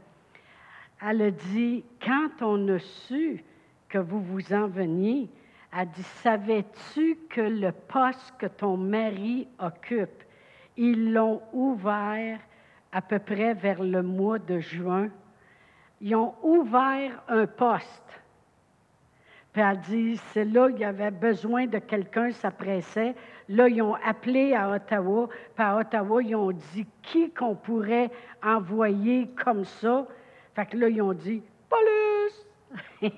[1.05, 3.43] Elle a dit, quand on a su
[3.89, 5.29] que vous vous en veniez,
[5.77, 10.23] elle dit, savais-tu que le poste que ton mari occupe,
[10.75, 12.39] ils l'ont ouvert
[12.91, 15.09] à peu près vers le mois de juin?
[16.01, 18.21] Ils ont ouvert un poste
[19.57, 23.15] puis elle dit, c'est là il y avait besoin de quelqu'un, ça pressait.
[23.49, 25.29] Là, ils ont appelé à Ottawa.
[25.55, 28.11] Puis à Ottawa, ils ont dit qui qu'on pourrait
[28.43, 30.05] envoyer comme ça?
[30.53, 33.01] Fait que là, ils ont dit, Paulus!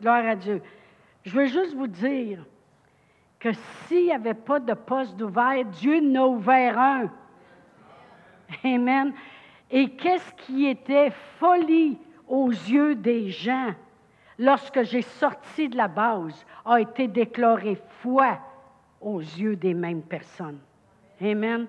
[0.00, 0.62] Gloire à Dieu.
[1.24, 2.46] Je veux juste vous dire
[3.40, 7.10] que s'il n'y avait pas de poste ouvert, Dieu n'a ouvert un.
[8.62, 9.14] Amen.
[9.68, 13.74] Et qu'est-ce qui était folie aux yeux des gens?
[14.42, 18.38] Lorsque j'ai sorti de la base, a été déclaré foi
[19.00, 20.58] aux yeux des mêmes personnes.
[21.22, 21.66] Amen.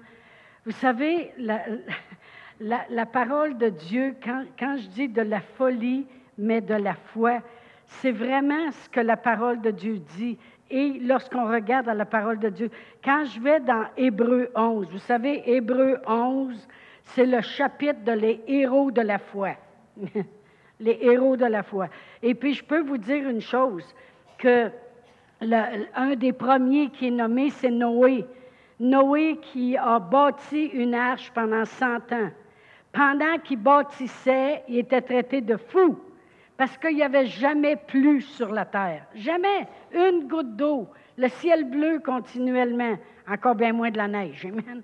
[0.65, 1.31] Vous savez,
[2.59, 6.07] la, parole de Dieu, quand, quand, je dis de la folie,
[6.37, 7.41] mais de la foi,
[7.85, 10.39] c'est vraiment ce que la parole de Dieu dit.
[10.71, 12.71] Et lorsqu'on regarde à la parole de Dieu,
[13.03, 16.67] quand je vais dans Hébreu 11, vous savez, Hébreu 11,
[17.03, 19.51] c'est le chapitre de les héros de la foi.
[20.79, 21.87] les héros de la foi.
[22.21, 23.83] Et puis, je peux vous dire une chose,
[24.37, 24.71] que
[25.95, 28.25] un des premiers qui est nommé, c'est Noé.
[28.79, 32.29] Noé qui a bâti une arche pendant 100 ans.
[32.91, 35.99] Pendant qu'il bâtissait, il était traité de fou
[36.57, 39.05] parce qu'il n'y avait jamais plu sur la terre.
[39.15, 40.87] Jamais une goutte d'eau.
[41.17, 44.45] Le ciel bleu continuellement, encore bien moins de la neige.
[44.45, 44.81] Amen.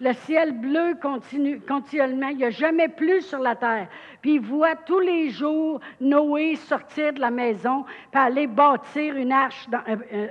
[0.00, 2.28] Le ciel bleu continue, continuellement.
[2.28, 3.88] Il n'y a jamais plus sur la terre.
[4.20, 9.32] Puis il voit tous les jours Noé sortir de la maison puis aller bâtir une
[9.32, 9.66] arche,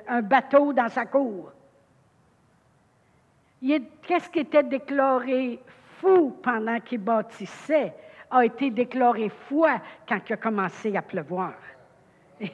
[0.08, 1.52] un, bateau dans sa cour.
[3.62, 5.60] Qu'est-ce qui était déclaré
[6.00, 7.94] fou pendant qu'il bâtissait
[8.30, 11.54] a été déclaré foi quand il a commencé à pleuvoir.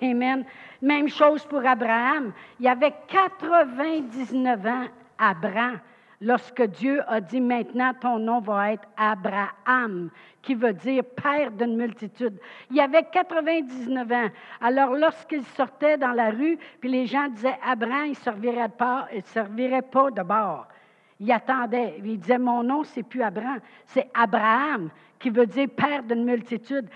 [0.02, 0.46] Amen.
[0.82, 2.32] Même chose pour Abraham.
[2.60, 4.86] Il avait 99 ans,
[5.18, 5.80] Abraham
[6.24, 10.10] lorsque Dieu a dit maintenant ton nom va être Abraham,
[10.42, 12.38] qui veut dire père d'une multitude.
[12.72, 14.30] Il avait 99 ans.
[14.62, 19.08] Alors lorsqu'il sortait dans la rue, puis les gens disaient Abraham, il ne servirait pas,
[19.14, 20.68] il servirait pas de bord.
[21.20, 21.96] Il attendait.
[22.04, 26.90] Il disait mon nom, c'est plus Abraham, c'est Abraham, qui veut dire père d'une multitude.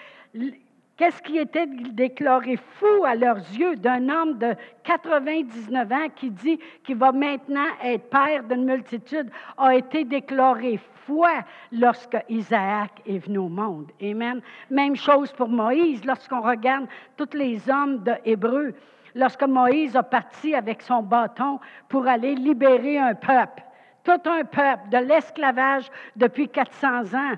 [0.97, 6.59] Qu'est-ce qui était déclaré fou à leurs yeux d'un homme de 99 ans qui dit
[6.83, 9.29] qu'il va maintenant être père d'une multitude
[9.59, 11.29] a été déclaré foi
[11.71, 13.91] lorsque Isaac est venu au monde.
[14.01, 14.41] Amen.
[14.71, 18.73] Même chose pour Moïse lorsqu'on regarde tous les hommes de Hébreu.
[19.13, 23.61] Lorsque Moïse a parti avec son bâton pour aller libérer un peuple,
[24.03, 27.35] tout un peuple de l'esclavage depuis 400 ans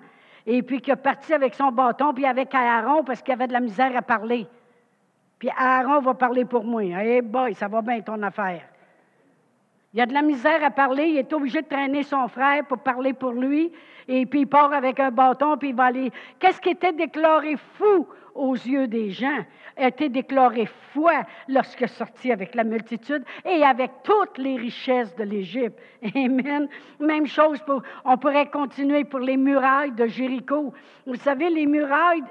[0.51, 3.53] et puis qui est parti avec son bâton, puis avec Aaron parce qu'il avait de
[3.53, 4.47] la misère à parler.
[5.37, 6.81] Puis Aaron va parler pour moi.
[6.81, 8.63] Hey boy, ça va bien ton affaire.
[9.93, 12.79] Il a de la misère à parler, il est obligé de traîner son frère pour
[12.79, 13.71] parler pour lui,
[14.07, 16.11] et puis il part avec un bâton, puis il va aller.
[16.39, 19.45] Qu'est-ce qui était déclaré fou aux yeux des gens,
[19.77, 25.23] a été déclaré foi lorsque sorti avec la multitude et avec toutes les richesses de
[25.23, 25.79] l'Égypte.
[26.15, 26.67] Amen.
[26.99, 30.73] Même chose pour, on pourrait continuer pour les murailles de Jéricho.
[31.05, 32.23] Vous savez, les murailles,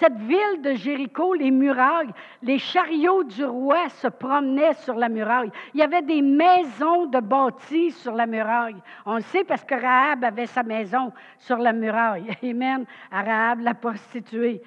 [0.00, 5.50] cette ville de Jéricho, les murailles, les chariots du roi se promenaient sur la muraille.
[5.74, 8.76] Il y avait des maisons de bâties sur la muraille.
[9.06, 12.30] On le sait parce que Rahab avait sa maison sur la muraille.
[12.42, 12.84] Amen.
[13.10, 14.62] Rahab, la prostituée.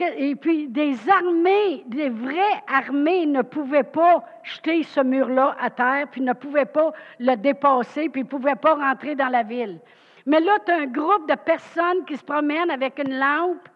[0.00, 6.08] Et puis des armées, des vraies armées ne pouvaient pas jeter ce mur-là à terre,
[6.10, 9.78] puis ne pouvaient pas le dépasser, puis ne pouvaient pas rentrer dans la ville.
[10.26, 13.68] Mais là, tu as un groupe de personnes qui se promènent avec une lampe,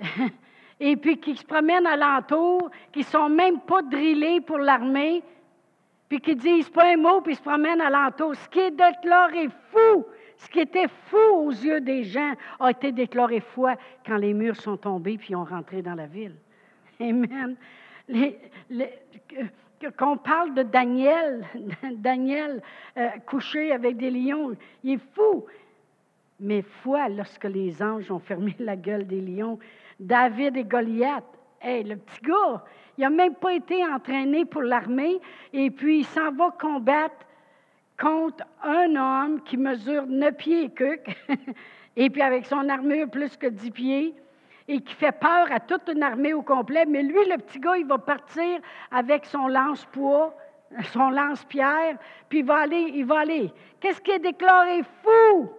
[0.80, 5.22] et puis qui se promènent alentour, qui sont même pas drillés pour l'armée,
[6.08, 8.34] puis qui disent pas un mot, puis se promènent alentour.
[8.34, 10.04] Ce qui est déclaré fou,
[10.40, 13.74] ce qui était fou aux yeux des gens a été déclaré foi
[14.06, 16.34] quand les murs sont tombés puis ont rentré dans la ville.
[16.98, 17.56] Amen.
[19.98, 21.44] qu'on parle de Daniel,
[21.92, 22.62] Daniel
[22.96, 25.44] euh, couché avec des lions, il est fou.
[26.40, 29.58] Mais foi lorsque les anges ont fermé la gueule des lions.
[29.98, 31.24] David et Goliath,
[31.60, 32.64] hey, le petit gars,
[32.96, 35.20] il n'a même pas été entraîné pour l'armée
[35.52, 37.26] et puis il s'en va combattre
[38.00, 41.16] contre un homme qui mesure 9 pieds et cuc,
[41.96, 44.14] et puis avec son armure plus que 10 pieds,
[44.68, 46.86] et qui fait peur à toute une armée au complet.
[46.86, 48.60] Mais lui, le petit gars, il va partir
[48.90, 50.34] avec son lance-poids,
[50.92, 53.52] son lance-pierre, puis il va aller, il va aller.
[53.80, 55.50] Qu'est-ce qui est déclaré fou?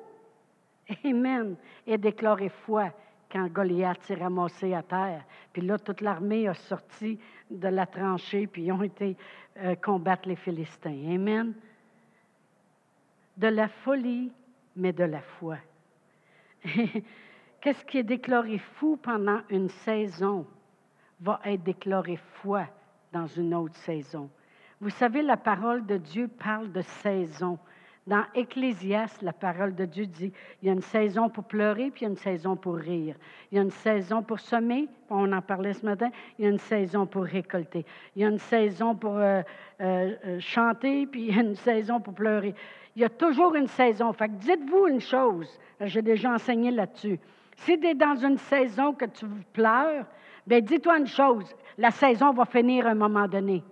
[1.05, 1.55] Amen.
[1.85, 2.89] Est déclaré foi
[3.29, 5.23] quand Goliath s'est ramassé à terre.
[5.51, 9.17] Puis là, toute l'armée a sorti de la tranchée, puis ils ont été
[9.57, 11.13] euh, combattre les Philistins.
[11.13, 11.53] Amen
[13.37, 14.31] de la folie,
[14.75, 15.57] mais de la foi.
[17.61, 20.45] Qu'est-ce qui est déclaré fou pendant une saison
[21.21, 22.67] va être déclaré foi
[23.11, 24.29] dans une autre saison.
[24.79, 27.59] Vous savez, la parole de Dieu parle de saison.
[28.07, 32.01] Dans Ecclésiaste, la parole de Dieu dit, il y a une saison pour pleurer, puis
[32.01, 33.15] il y a une saison pour rire.
[33.51, 36.49] Il y a une saison pour semer, on en parlait ce matin, il y a
[36.49, 37.85] une saison pour récolter.
[38.15, 39.43] Il y a une saison pour euh,
[39.81, 42.55] euh, euh, chanter, puis il y a une saison pour pleurer.
[42.95, 44.11] Il y a toujours une saison.
[44.13, 45.47] Fait dites-vous une chose,
[45.79, 47.19] j'ai déjà enseigné là-dessus.
[47.57, 50.05] Si tu es dans une saison que tu pleures,
[50.47, 53.63] bien dis-toi une chose, la saison va finir à un moment donné.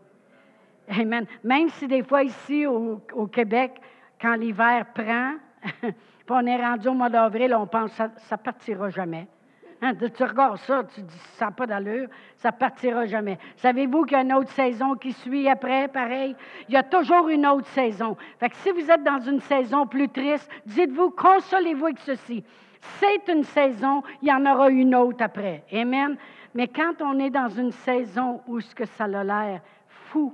[0.89, 1.25] Amen.
[1.43, 3.79] Même si des fois ici au, Québec,
[4.19, 5.35] quand l'hiver prend,
[6.29, 9.27] on est rendu au mois d'avril, on pense que ça ne partira jamais.
[9.81, 13.39] Hein, tu regardes ça, tu dis, ça n'a pas d'allure, ça partira jamais.
[13.55, 16.35] Savez-vous qu'il y a une autre saison qui suit après, pareil?
[16.67, 18.17] Il y a toujours une autre saison.
[18.39, 22.43] Fait si vous êtes dans une saison plus triste, dites-vous, consolez-vous avec ceci.
[22.81, 25.63] C'est une saison, il y en aura une autre après.
[25.71, 26.17] Amen.
[26.53, 30.33] Mais quand on est dans une saison où ce que ça a l'air fou,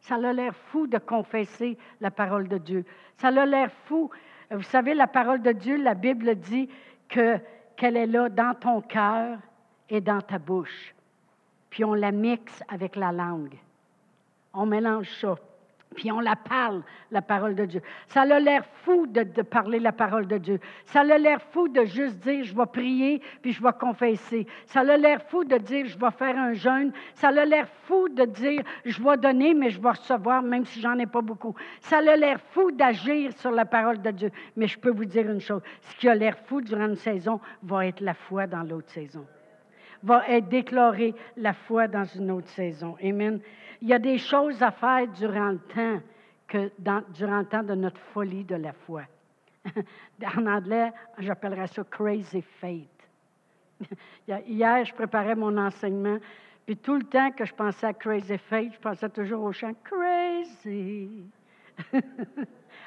[0.00, 2.84] ça a l'air fou de confesser la parole de Dieu.
[3.18, 4.10] Ça a l'air fou.
[4.50, 6.68] Vous savez, la parole de Dieu, la Bible dit
[7.08, 7.38] que
[7.76, 9.38] qu'elle est là dans ton cœur
[9.88, 10.94] et dans ta bouche.
[11.70, 13.56] Puis on la mixe avec la langue.
[14.52, 15.36] On mélange ça.
[15.92, 17.82] Puis on la parle, la parole de Dieu.
[18.08, 20.60] Ça a l'air fou de, parler la parole de Dieu.
[20.84, 24.46] Ça a l'air fou de juste dire, je vais prier, puis je vais confesser.
[24.66, 26.92] Ça a l'air fou de dire, je vais faire un jeûne.
[27.14, 30.80] Ça a l'air fou de dire, je vais donner, mais je vais recevoir, même si
[30.80, 31.54] j'en ai pas beaucoup.
[31.80, 34.30] Ça a l'air fou d'agir sur la parole de Dieu.
[34.56, 37.40] Mais je peux vous dire une chose, ce qui a l'air fou durant une saison
[37.62, 39.24] va être la foi dans l'autre saison.
[40.02, 42.96] Va être déclaré la foi dans une autre saison.
[43.02, 43.40] Amen.
[43.80, 46.00] Il y a des choses à faire durant le temps,
[46.48, 46.70] que
[47.12, 49.02] durant le temps de notre folie de la foi.
[50.36, 52.88] en anglais, j'appellerais ça crazy faith.
[54.28, 56.18] Hier, je préparais mon enseignement,
[56.66, 59.72] puis tout le temps que je pensais à crazy faith, je pensais toujours au chant
[59.84, 61.24] crazy.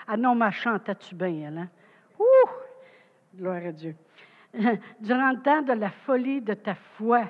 [0.07, 1.69] ah non, ma chantais-tu bien, elle, hein?
[2.19, 2.49] Ouh!
[3.35, 3.95] Gloire à Dieu.
[4.99, 7.25] durant le temps de la folie de ta foi,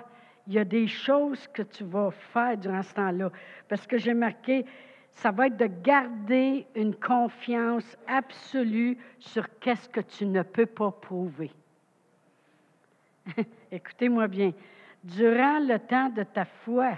[0.48, 3.32] il y a des choses que tu vas faire durant ce temps-là.
[3.68, 4.66] Parce que j'ai marqué,
[5.12, 10.92] ça va être de garder une confiance absolue sur qu'est-ce que tu ne peux pas
[10.92, 11.52] prouver.
[13.72, 14.52] Écoutez-moi bien.
[15.04, 16.94] Durant le temps de ta foi,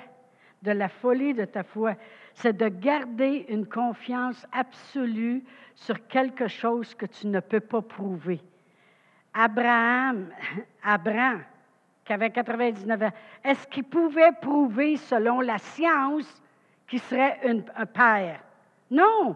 [0.64, 1.94] de la folie de ta foi,
[2.34, 5.44] c'est de garder une confiance absolue
[5.76, 8.42] sur quelque chose que tu ne peux pas prouver.
[9.38, 10.30] Abraham,
[10.84, 11.44] Abraham,
[12.04, 13.12] qui avait 99 ans,
[13.44, 16.42] est-ce qu'il pouvait prouver selon la science
[16.88, 17.40] qu'il serait
[17.76, 18.40] un père?
[18.90, 19.36] Non.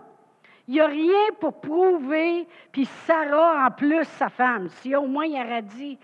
[0.68, 4.70] Il n'y a rien pour prouver, puis Sarah en plus, sa femme.
[4.70, 5.98] Si au moins il aurait dit,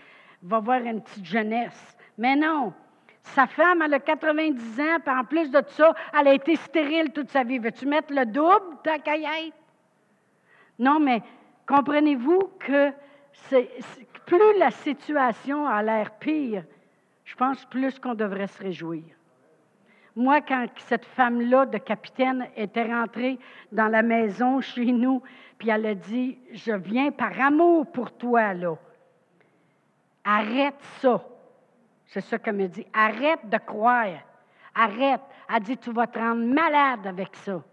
[0.43, 1.97] va voir une petite jeunesse.
[2.17, 2.73] Mais non.
[3.23, 7.11] Sa femme, elle a 90 ans, puis en plus de ça, elle a été stérile
[7.11, 7.59] toute sa vie.
[7.59, 9.53] Veux-tu mettre le double, ta caillette?
[10.79, 11.21] Non, mais
[11.65, 12.91] comprenez-vous que
[14.25, 16.63] plus la situation a l'air pire,
[17.23, 19.03] je pense plus qu'on devrait se réjouir.
[20.15, 23.37] Moi, quand cette femme-là de capitaine était rentrée
[23.71, 25.21] dans la maison chez nous,
[25.57, 28.75] puis elle a dit, je viens par amour pour toi, là.
[30.23, 31.23] Arrête ça.
[32.07, 32.85] C'est ça qu'elle me dit.
[32.93, 34.19] Arrête de croire.
[34.73, 35.21] Arrête.
[35.53, 37.63] Elle dit, tu vas te rendre malade avec ça.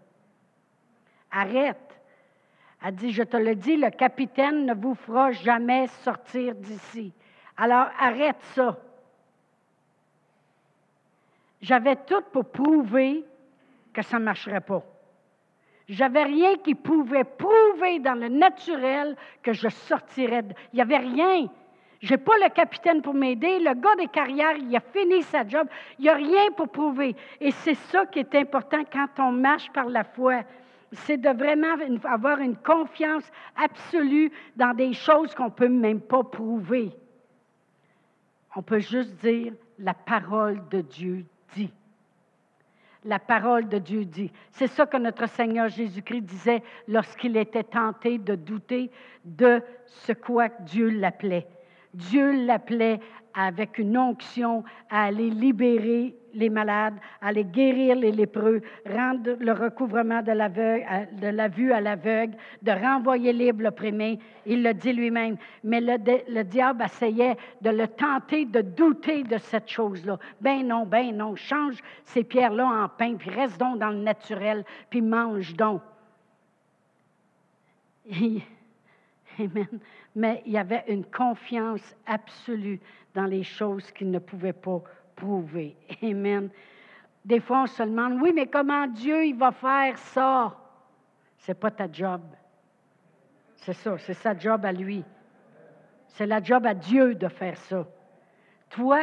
[1.31, 1.84] Arrête.
[2.87, 7.11] Elle dit, je te le dis, le capitaine ne vous fera jamais sortir d'ici.
[7.57, 8.77] Alors arrête ça.
[11.61, 13.25] J'avais tout pour prouver
[13.91, 14.83] que ça ne marcherait pas.
[15.89, 20.43] J'avais rien qui pouvait prouver dans le naturel que je sortirais.
[20.71, 21.49] Il n'y avait rien.
[22.03, 23.57] Je n'ai pas le capitaine pour m'aider.
[23.57, 25.67] Le gars des carrières, il a fini sa job.
[25.97, 27.15] Il n'y a rien pour prouver.
[27.41, 30.43] Et c'est ça qui est important quand on marche par la foi
[30.95, 36.23] c'est de vraiment avoir une confiance absolue dans des choses qu'on ne peut même pas
[36.23, 36.91] prouver.
[38.55, 41.71] On peut juste dire la parole de Dieu dit.
[43.03, 44.31] La parole de Dieu dit.
[44.51, 48.89] C'est ça que notre Seigneur Jésus-Christ disait lorsqu'il était tenté de douter
[49.25, 51.47] de ce quoi Dieu l'appelait.
[51.93, 52.99] Dieu l'appelait
[53.35, 59.51] avec une onction à aller libérer les malades, à aller guérir les lépreux, rendre le
[59.51, 64.19] recouvrement de, la vue à l'aveugle, de renvoyer libre l'opprimé.
[64.45, 65.37] Il le dit lui-même.
[65.63, 65.97] Mais le,
[66.29, 70.17] le, diable essayait de le tenter de douter de cette chose-là.
[70.41, 74.63] Ben non, ben non, change ces pierres-là en pain, puis reste donc dans le naturel,
[74.89, 75.81] puis mange donc.
[79.39, 79.79] Amen.
[80.15, 82.79] Mais il y avait une confiance absolue
[83.15, 84.81] dans les choses qu'il ne pouvait pas
[85.15, 85.75] prouver.
[86.03, 86.49] Amen.
[87.23, 90.55] Des fois, on se demande, oui, mais comment Dieu il va faire ça?
[91.37, 92.21] C'est pas ta job.
[93.55, 95.03] C'est ça, c'est sa job à lui.
[96.09, 97.87] C'est la job à Dieu de faire ça.
[98.69, 98.99] Toi,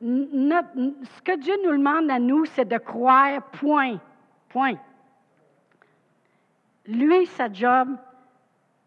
[0.00, 3.98] ce que Dieu nous demande à nous, c'est de croire, point.
[4.50, 4.76] Point.
[6.86, 7.88] Lui, sa job,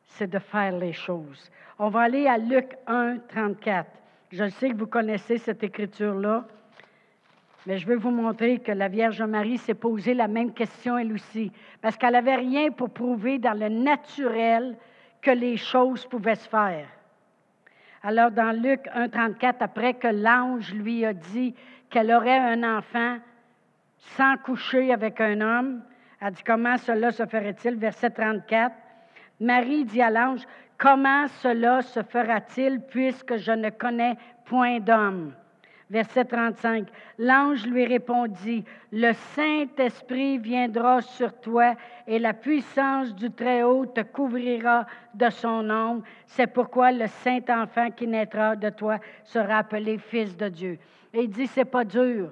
[0.05, 1.51] c'est de faire les choses.
[1.79, 3.89] On va aller à Luc 1, 34.
[4.31, 6.45] Je sais que vous connaissez cette écriture-là,
[7.65, 11.13] mais je veux vous montrer que la Vierge Marie s'est posé la même question elle
[11.13, 14.77] aussi, parce qu'elle n'avait rien pour prouver dans le naturel
[15.21, 16.87] que les choses pouvaient se faire.
[18.03, 21.55] Alors, dans Luc 1, 34, après que l'ange lui a dit
[21.89, 23.17] qu'elle aurait un enfant
[23.97, 25.81] sans coucher avec un homme,
[26.21, 28.73] elle dit Comment cela se ferait-il Verset 34.
[29.39, 30.45] Marie dit à l'ange
[30.77, 35.33] Comment cela se fera-t-il puisque je ne connais point d'homme?
[35.89, 36.87] Verset 35.
[37.17, 41.73] L'ange lui répondit, Le Saint-Esprit viendra sur toi
[42.07, 46.03] et la puissance du Très-Haut te couvrira de son ombre.
[46.27, 50.79] C'est pourquoi le Saint-Enfant qui naîtra de toi sera appelé Fils de Dieu.
[51.11, 52.29] Et il dit, c'est pas dur.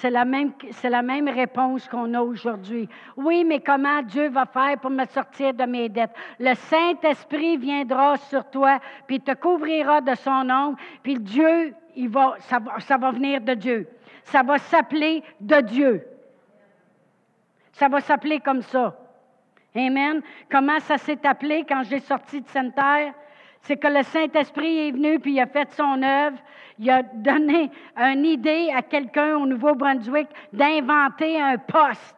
[0.00, 2.88] C'est la, même, réponse qu'on a aujourd'hui.
[3.16, 6.14] Oui, mais comment Dieu va faire pour me sortir de mes dettes?
[6.38, 12.36] Le Saint-Esprit viendra sur toi, puis te couvrira de son ombre, puis Dieu, il va,
[12.38, 13.88] ça, va, ça va venir de Dieu.
[14.22, 16.06] Ça va s'appeler de Dieu.
[17.72, 18.96] Ça va s'appeler comme ça.
[19.74, 20.22] Amen.
[20.48, 23.14] Comment ça s'est appelé quand j'ai sorti de Sainte-Terre?
[23.62, 26.38] c'est que le Saint-Esprit est venu puis il a fait son œuvre.
[26.78, 32.16] Il a donné une idée à quelqu'un au Nouveau-Brunswick d'inventer un poste.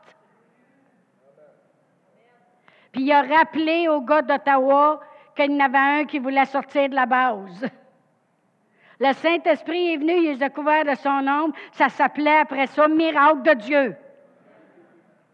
[2.93, 5.01] Puis il a rappelé au gars d'Ottawa
[5.35, 7.69] qu'il y en avait un qui voulait sortir de la base.
[8.99, 11.55] Le Saint-Esprit est venu, il les a couverts de son ombre.
[11.73, 13.97] Ça s'appelait après ça miracle de Dieu.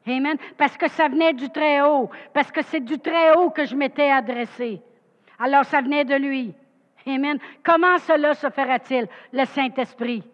[0.06, 0.36] Amen.
[0.56, 2.08] Parce que ça venait du Très-Haut.
[2.32, 4.80] Parce que c'est du Très-Haut que je m'étais adressé.
[5.38, 6.54] Alors ça venait de lui.
[7.06, 7.38] Amen.
[7.62, 9.06] Comment cela se fera-t-il?
[9.32, 10.24] Le Saint-Esprit.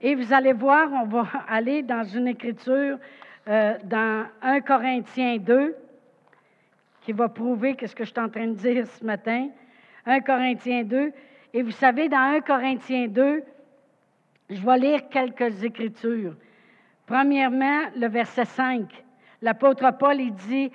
[0.00, 2.98] Et vous allez voir, on va aller dans une écriture
[3.48, 5.76] euh, dans 1 Corinthiens 2
[7.02, 9.48] qui va prouver ce que je suis en train de dire ce matin.
[10.06, 11.12] 1 Corinthiens 2.
[11.52, 13.42] Et vous savez, dans 1 Corinthiens 2,
[14.48, 16.34] je vais lire quelques écritures.
[17.06, 18.88] Premièrement, le verset 5.
[19.42, 20.70] L'apôtre Paul, il dit,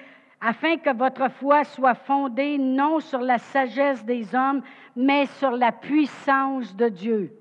[0.46, 4.62] afin que votre foi soit fondée non sur la sagesse des hommes,
[4.96, 7.34] mais sur la puissance de Dieu.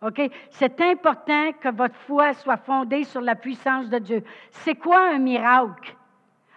[0.00, 0.22] OK?
[0.48, 4.24] C'est important que votre foi soit fondée sur la puissance de Dieu.
[4.50, 5.94] C'est quoi un miracle?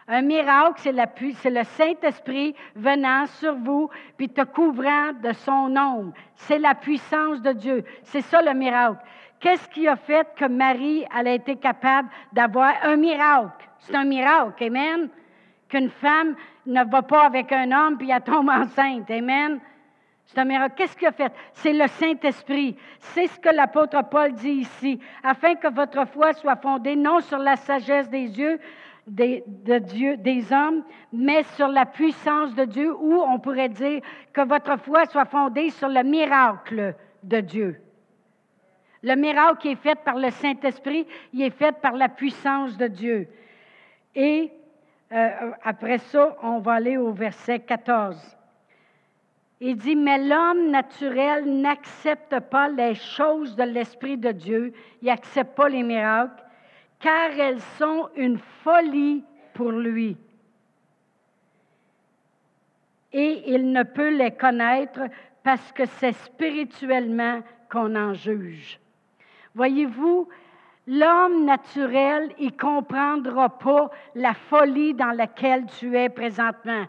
[0.08, 6.14] Un miracle, c'est, le Saint-Esprit venant sur vous puis te couvrant de son ombre.
[6.36, 7.84] C'est la puissance de Dieu.
[8.04, 9.04] C'est ça le miracle.
[9.42, 13.70] Qu'est-ce qui a fait que Marie elle a été capable d'avoir un miracle?
[13.80, 15.10] C'est un miracle, Amen?
[15.70, 19.60] Qu'une femme ne va pas avec un homme puis elle tombe enceinte, Amen.
[20.30, 20.76] C'est un miracle.
[20.78, 21.34] Qu'est-ce qu'il a fait?
[21.54, 22.78] C'est le Saint-Esprit.
[23.00, 25.00] C'est ce que l'apôtre Paul dit ici.
[25.24, 28.60] Afin que votre foi soit fondée non sur la sagesse des yeux,
[29.08, 34.02] des, de Dieu, des hommes, mais sur la puissance de Dieu, ou on pourrait dire
[34.32, 36.94] que votre foi soit fondée sur le miracle
[37.24, 37.82] de Dieu.
[39.02, 42.86] Le miracle qui est fait par le Saint-Esprit, il est fait par la puissance de
[42.86, 43.28] Dieu.
[44.14, 44.52] Et
[45.12, 48.38] euh, après ça, on va aller au verset 14.
[49.62, 55.56] Il dit, mais l'homme naturel n'accepte pas les choses de l'Esprit de Dieu, il n'accepte
[55.56, 56.44] pas les miracles,
[57.00, 60.16] car elles sont une folie pour lui.
[63.12, 65.02] Et il ne peut les connaître
[65.44, 68.80] parce que c'est spirituellement qu'on en juge.
[69.56, 70.30] Voyez-vous,
[70.90, 76.86] l'homme naturel, il comprendra pas la folie dans laquelle tu es présentement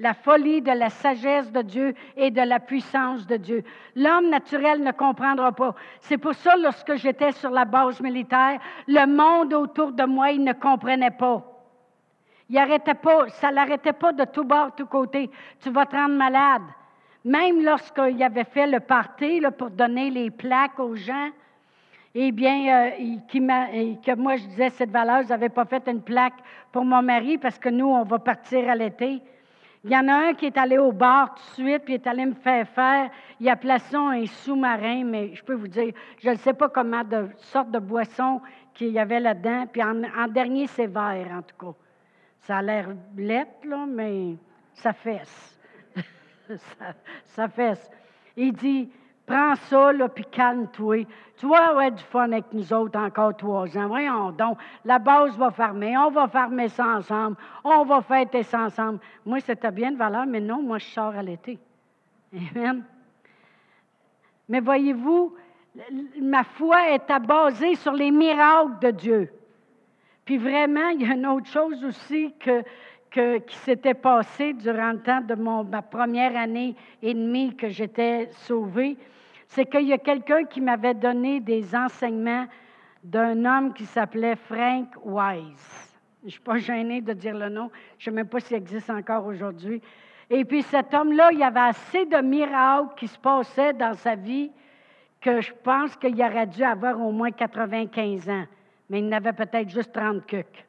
[0.00, 3.64] la folie de la sagesse de Dieu et de la puissance de Dieu.
[3.96, 5.74] L'homme naturel ne comprendra pas.
[6.00, 10.44] C'est pour ça, lorsque j'étais sur la base militaire, le monde autour de moi, il
[10.44, 11.42] ne comprenait pas.
[12.48, 15.30] Il arrêtait pas, ça l'arrêtait pas de tout bord, tout côté.
[15.60, 16.62] Tu vas te rendre malade.
[17.24, 21.30] Même lorsqu'il avait fait le party là, pour donner les plaques aux gens,
[22.14, 22.90] eh bien, euh,
[23.28, 26.38] qui que moi je disais, cette valeur, je n'avais pas fait une plaque
[26.72, 29.20] pour mon mari parce que nous, on va partir à l'été.
[29.84, 32.06] Il y en a un qui est allé au bar tout de suite, puis est
[32.06, 33.10] allé me faire faire.
[33.38, 37.04] Il a placé un sous-marin, mais je peux vous dire, je ne sais pas comment
[37.04, 38.40] de sorte de boisson
[38.74, 39.66] qu'il y avait là-dedans.
[39.70, 41.78] Puis en, dernier, c'est vert, en tout cas.
[42.40, 44.34] Ça a l'air lettre, là, mais
[44.74, 45.58] ça fesse.
[46.48, 46.94] ça,
[47.26, 47.90] ça fesse.
[48.36, 48.90] Il dit,
[49.28, 51.04] Prends ça, là, puis calme-toi.
[51.36, 53.86] Tu vas avoir du fun avec nous autres encore trois ans.
[53.86, 54.56] Voyons donc,
[54.86, 55.98] la base va fermer.
[55.98, 57.36] On va fermer ça ensemble.
[57.62, 59.00] On va fêter ça ensemble.
[59.26, 61.58] Moi, c'était bien de valeur, mais non, moi, je sors à l'été.
[62.56, 62.82] Amen.
[64.48, 65.34] Mais voyez-vous,
[66.22, 69.32] ma foi est basée sur les miracles de Dieu.
[70.24, 75.02] Puis vraiment, il y a une autre chose aussi que, qui s'était passée durant le
[75.02, 78.96] temps de mon, ma première année et demie que j'étais sauvée
[79.48, 82.46] c'est qu'il y a quelqu'un qui m'avait donné des enseignements
[83.02, 85.96] d'un homme qui s'appelait Frank Wise.
[86.20, 87.70] Je ne suis pas gênée de dire le nom.
[87.98, 89.80] Je ne sais même pas s'il existe encore aujourd'hui.
[90.28, 94.14] Et puis cet homme-là, il y avait assez de miracles qui se passaient dans sa
[94.14, 94.50] vie
[95.20, 98.44] que je pense qu'il aurait dû avoir au moins 95 ans.
[98.90, 100.67] Mais il n'avait peut-être juste 30 cucs.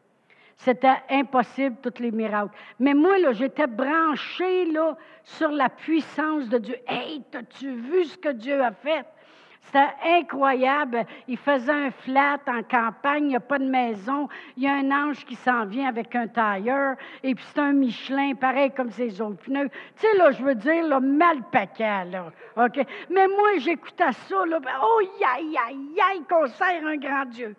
[0.59, 2.51] C'était impossible, tous les miracles.
[2.79, 6.75] Mais moi, là, j'étais branché là, sur la puissance de Dieu.
[6.85, 9.05] Hey, as-tu vu ce que Dieu a fait?
[9.61, 11.05] C'était incroyable.
[11.29, 14.27] Il faisait un flat en campagne, il n'y a pas de maison.
[14.57, 17.71] Il y a un ange qui s'en vient avec un tailleur, et puis c'est un
[17.71, 19.69] Michelin, pareil comme ses autres pneus.
[19.69, 22.03] Tu sais, là, je veux dire, là, mal paquet?
[23.09, 24.59] Mais moi, j'écoutais ça, là.
[24.83, 24.99] Oh,
[25.37, 27.55] aïe, aïe, aïe, qu'on sert un grand Dieu.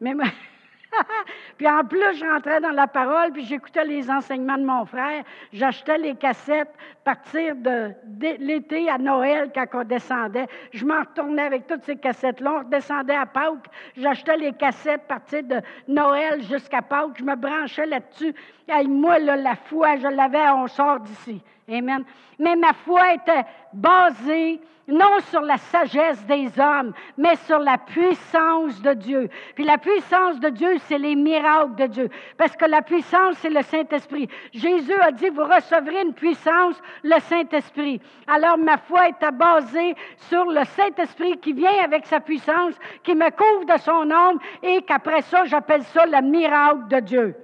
[0.00, 0.26] Mais moi,
[1.56, 5.24] puis en plus, je rentrais dans la parole, puis j'écoutais les enseignements de mon frère.
[5.52, 6.74] J'achetais les cassettes
[7.04, 7.92] partir de,
[8.38, 10.46] l'été à Noël, quand on descendait.
[10.72, 12.52] Je m'en retournais avec toutes ces cassettes-là.
[12.54, 13.66] On redescendait à Pâques.
[13.96, 17.18] J'achetais les cassettes partir de Noël jusqu'à Pâques.
[17.18, 18.34] Je me branchais là-dessus.
[18.68, 21.42] Et moi, la foi, je l'avais, on sort d'ici.
[21.68, 22.04] Amen.
[22.38, 28.80] Mais ma foi était basée non sur la sagesse des hommes, mais sur la puissance
[28.82, 29.30] de Dieu.
[29.54, 32.10] Puis la puissance de Dieu, c'est les miracles de Dieu.
[32.36, 34.28] Parce que la puissance, c'est le Saint-Esprit.
[34.52, 38.00] Jésus a dit, vous recevrez une puissance, le Saint-Esprit.
[38.26, 39.94] Alors ma foi était basée
[40.28, 44.82] sur le Saint-Esprit qui vient avec sa puissance, qui me couvre de son ombre et
[44.82, 47.43] qu'après ça, j'appelle ça le miracle de Dieu.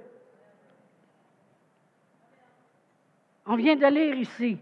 [3.51, 4.57] On vient de lire ici.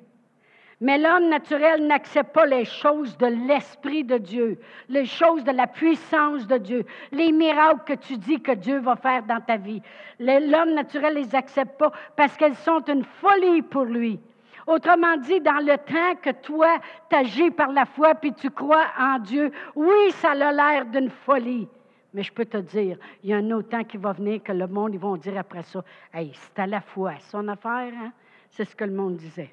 [0.81, 5.67] Mais l'homme naturel n'accepte pas les choses de l'Esprit de Dieu, les choses de la
[5.67, 9.83] puissance de Dieu, les miracles que tu dis que Dieu va faire dans ta vie.
[10.17, 14.19] L'homme naturel ne les accepte pas parce qu'elles sont une folie pour lui.
[14.65, 16.79] Autrement dit, dans le temps que toi,
[17.11, 21.67] t'agis par la foi puis tu crois en Dieu, oui, ça a l'air d'une folie.
[22.11, 24.51] Mais je peux te dire, il y a un autre temps qui va venir que
[24.51, 28.11] le monde, ils vont dire après ça, hey, c'est à la foi, son affaire, hein?
[28.49, 29.51] C'est ce que le monde disait.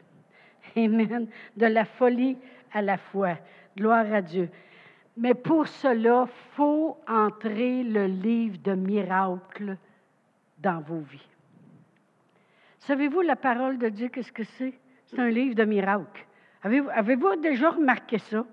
[0.76, 1.28] Amen.
[1.56, 2.36] De la folie
[2.72, 3.36] à la foi.
[3.76, 4.48] Gloire à Dieu.
[5.16, 9.76] Mais pour cela, faut entrer le livre de miracles
[10.58, 11.28] dans vos vies.
[12.80, 14.74] Savez-vous la parole de Dieu, qu'est-ce que c'est?
[15.06, 16.26] C'est un livre de miracles.
[16.62, 18.44] Avez-vous, déjà remarqué ça?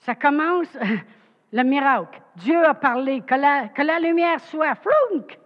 [0.00, 0.76] Ça commence,
[1.52, 2.20] le miracle.
[2.36, 5.38] Dieu a parlé, que la, que la lumière soit, flounk!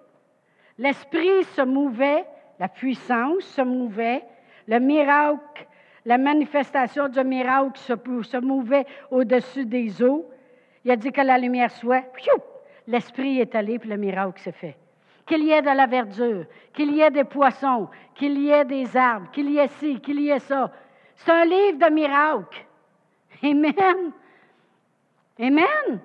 [0.78, 2.24] L'esprit se mouvait,
[2.60, 4.22] la puissance se mouvait,
[4.68, 5.66] le miracle,
[6.04, 10.30] la manifestation du miracle se, se mouvait au-dessus des eaux.
[10.84, 12.04] Il a dit que la lumière soit.
[12.86, 14.76] L'esprit est allé, puis le miracle s'est fait.
[15.24, 16.44] Qu'il y ait de la verdure,
[16.74, 20.20] qu'il y ait des poissons, qu'il y ait des arbres, qu'il y ait ci, qu'il
[20.20, 20.70] y ait ça.
[21.16, 22.66] C'est un livre de miracles.
[23.42, 24.12] Amen.
[25.38, 26.00] Amen.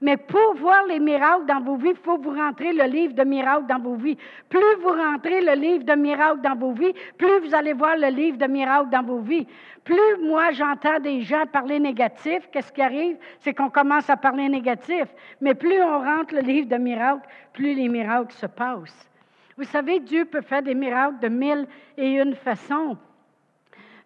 [0.00, 3.24] Mais pour voir les miracles dans vos vies, il faut vous rentrer le livre de
[3.24, 4.16] miracles dans vos vies.
[4.48, 8.08] Plus vous rentrez le livre de miracles dans vos vies, plus vous allez voir le
[8.08, 9.46] livre de miracles dans vos vies.
[9.82, 13.16] Plus moi j'entends des gens parler négatif, qu'est-ce qui arrive?
[13.40, 15.06] C'est qu'on commence à parler négatif.
[15.40, 19.08] Mais plus on rentre le livre de miracles, plus les miracles se passent.
[19.56, 22.96] Vous savez, Dieu peut faire des miracles de mille et une façons.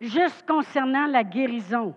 [0.00, 1.94] Juste concernant la guérison.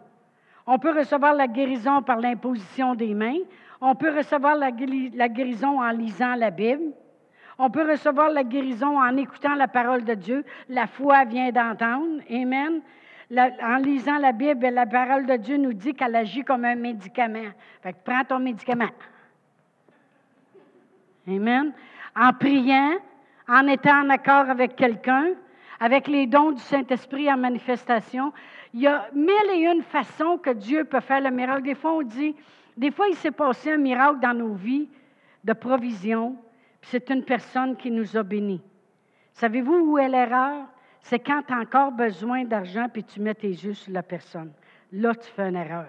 [0.68, 3.38] On peut recevoir la guérison par l'imposition des mains.
[3.82, 6.93] On peut recevoir la, guérison en lisant la Bible.
[7.57, 10.43] On peut recevoir la guérison en écoutant la parole de Dieu.
[10.69, 12.21] La foi vient d'entendre.
[12.30, 12.82] Amen.
[13.32, 17.51] en lisant la Bible, la parole de Dieu nous dit qu'elle agit comme un médicament.
[17.82, 18.89] Fait que prends ton médicament.
[21.28, 21.73] Amen.
[22.15, 22.95] En priant,
[23.47, 25.32] en étant en accord avec quelqu'un,
[25.80, 28.32] avec les dons du Saint-Esprit en manifestation,
[28.73, 31.63] il y a mille et une façons que Dieu peut faire le miracle.
[31.63, 32.36] Des fois, on dit,
[32.78, 34.89] des fois, il s'est passé un miracle dans nos vies
[35.43, 36.36] de provision,
[36.82, 38.61] puis c'est une personne qui nous a bénis.
[39.34, 40.67] Savez-vous où est l'erreur?
[41.01, 44.51] C'est quand tu as encore besoin d'argent puis tu mets tes yeux sur la personne.
[44.91, 45.88] Là, tu fais une erreur.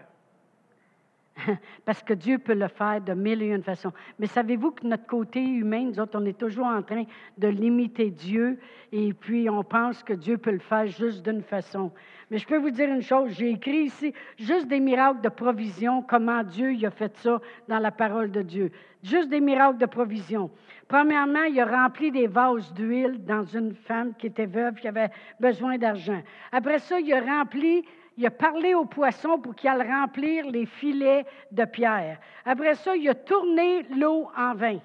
[1.84, 3.93] Parce que Dieu peut le faire de mille et une façons.
[4.18, 7.05] Mais savez-vous que notre côté humain, nous autres, on est toujours en train
[7.37, 8.59] de limiter Dieu
[8.93, 11.93] et puis on pense que Dieu peut le faire juste d'une façon.
[12.30, 16.03] Mais je peux vous dire une chose, j'ai écrit ici juste des miracles de provision,
[16.03, 18.72] comment Dieu a fait ça dans la parole de Dieu.
[19.03, 20.51] Juste des miracles de provision.
[20.89, 25.11] Premièrement, il a rempli des vases d'huile dans une femme qui était veuve, qui avait
[25.39, 26.20] besoin d'argent.
[26.51, 27.84] Après ça, il a rempli
[28.17, 32.19] il a parlé aux poissons pour qu'ils aillent remplir les filets de pierre.
[32.45, 34.79] Après ça, il a tourné l'eau en vin.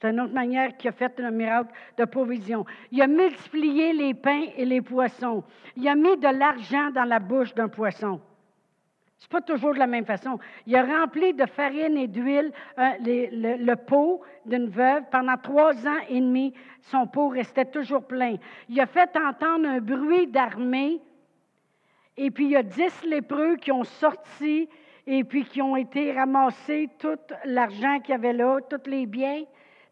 [0.00, 2.66] C'est une autre manière qu'il a fait un miracle de provision.
[2.90, 5.44] Il a multiplié les pains et les poissons.
[5.76, 8.20] Il a mis de l'argent dans la bouche d'un poisson.
[9.16, 10.38] Ce n'est pas toujours de la même façon.
[10.66, 15.04] Il a rempli de farine et d'huile euh, le, pot d'une veuve.
[15.10, 16.52] Pendant trois ans et demi,
[16.82, 18.36] son pot restait toujours plein.
[18.68, 21.00] Il a fait entendre un bruit d'armée
[22.16, 24.68] et puis, il y a dix lépreux qui ont sorti
[25.06, 29.42] et puis qui ont été ramassés tout l'argent qu'il y avait là, tous les biens,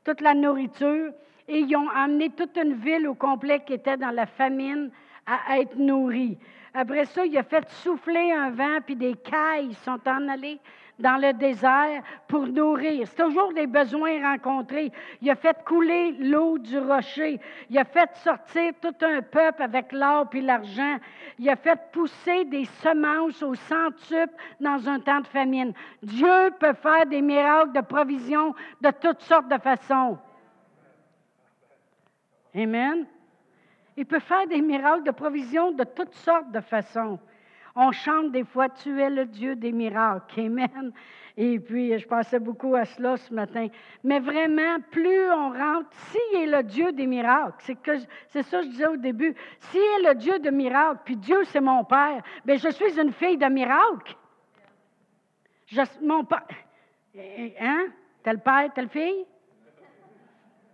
[0.05, 1.13] toute la nourriture.
[1.49, 4.91] Et ils ont amené toute une ville au complet qui était dans la famine
[5.27, 6.39] à être nourrie.
[6.75, 10.61] Après ça, il a fait souffler un vent, puis des cailles sont en allées
[10.99, 13.07] dans le désert pour nourrir.
[13.07, 14.93] C'est toujours des besoins rencontrés.
[15.21, 17.41] Il a fait couler l'eau du rocher.
[17.71, 20.99] Il a fait sortir tout un peuple avec l'or puis l'argent.
[21.39, 25.73] Il a fait pousser des semences au centuple dans un temps de famine.
[26.03, 30.19] Dieu peut faire des miracles de provision de toutes sortes de façons.
[32.55, 33.07] Amen.
[33.97, 37.19] Il peut faire des miracles de provision de toutes sortes de façons.
[37.75, 40.41] On chante des fois, tu es le Dieu des miracles.
[40.41, 40.93] Amen.
[41.37, 43.69] Et puis, je pensais beaucoup à cela ce matin.
[44.05, 47.93] Mais vraiment, plus on rentre, s'il est le Dieu des miracles, c'est, que,
[48.29, 51.43] c'est ça que je disais au début, s'il est le Dieu de miracles, puis Dieu
[51.45, 54.17] c'est mon Père, bien, je suis une fille de miracle.
[55.73, 56.47] Je, mon père,
[57.61, 57.87] hein?
[58.23, 59.25] Tel père, telle fille?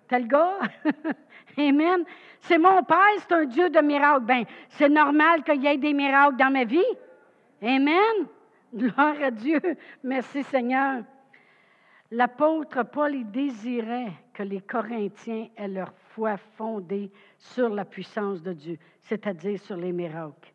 [0.09, 0.59] Tel gars?
[1.59, 2.05] Amen.
[2.41, 4.25] C'est mon Père, c'est un Dieu de miracles.
[4.25, 6.83] Bien, c'est normal qu'il y ait des miracles dans ma vie.
[7.63, 8.27] Amen.
[8.75, 9.61] Gloire à Dieu.
[10.03, 11.03] Merci Seigneur.
[12.11, 18.53] L'apôtre Paul il désirait que les Corinthiens aient leur foi fondée sur la puissance de
[18.53, 20.53] Dieu, c'est-à-dire sur les miracles.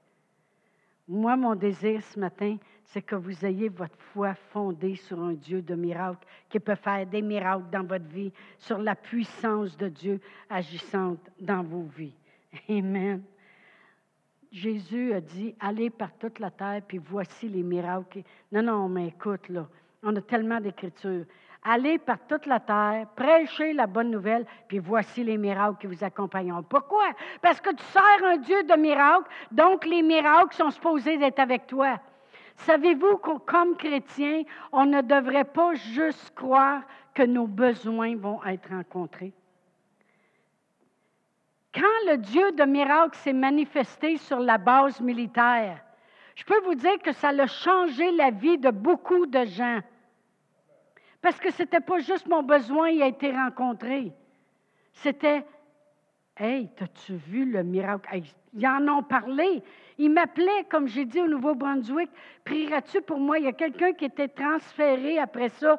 [1.07, 2.57] Moi, mon désir ce matin,
[2.93, 7.07] c'est que vous ayez votre foi fondée sur un Dieu de miracles qui peut faire
[7.07, 12.13] des miracles dans votre vie, sur la puissance de Dieu agissante dans vos vies.
[12.69, 13.23] Amen.
[14.51, 18.21] Jésus a dit, allez par toute la terre, puis voici les miracles.
[18.51, 19.67] Non, non, mais écoute, là,
[20.03, 21.25] on a tellement d'écritures.
[21.63, 26.03] Allez par toute la terre, prêchez la bonne nouvelle, puis voici les miracles qui vous
[26.03, 26.61] accompagneront.
[26.61, 27.09] Pourquoi?
[27.41, 31.65] Parce que tu sers un Dieu de miracles, donc les miracles sont supposés d'être avec
[31.65, 31.99] toi.
[32.57, 36.83] Savez-vous que comme chrétiens, on ne devrait pas juste croire
[37.13, 39.33] que nos besoins vont être rencontrés?
[41.73, 45.83] Quand le Dieu de miracles s'est manifesté sur la base militaire,
[46.35, 49.79] je peux vous dire que ça a changé la vie de beaucoup de gens.
[51.21, 54.11] Parce que ce n'était pas juste mon besoin qui a été rencontré.
[54.93, 55.45] C'était,
[56.37, 58.21] hey, as-tu vu le miracle?
[58.53, 59.63] ils en ont parlé.
[59.97, 62.09] Ils m'appelaient, comme j'ai dit au Nouveau-Brunswick,
[62.43, 63.37] prieras-tu pour moi?
[63.39, 65.77] Il y a quelqu'un qui était transféré après ça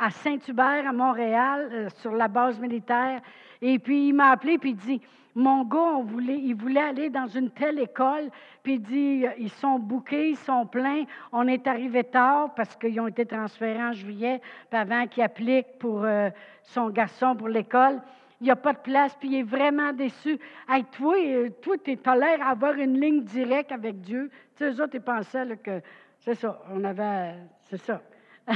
[0.00, 3.20] à Saint-Hubert, à Montréal, euh, sur la base militaire.
[3.62, 5.00] Et puis il m'a appelé, puis il dit,
[5.34, 8.30] mon gars, on voulait, il voulait aller dans une telle école,
[8.62, 11.04] puis il dit, ils sont bouqués, ils sont pleins.
[11.30, 15.78] On est arrivé tard parce qu'ils ont été transférés en juillet, puis avant qu'il applique
[15.78, 16.30] pour euh,
[16.62, 18.00] son garçon pour l'école.
[18.40, 20.38] Il n'y a pas de place, puis il est vraiment déçu.
[20.68, 24.30] Hey, toi, euh, toi tu as l'air d'avoir une ligne directe avec Dieu.
[24.56, 25.80] Tu sais, eux autres, ils pensaient que
[26.20, 27.34] c'est ça, on avait.
[27.62, 28.02] C'est ça.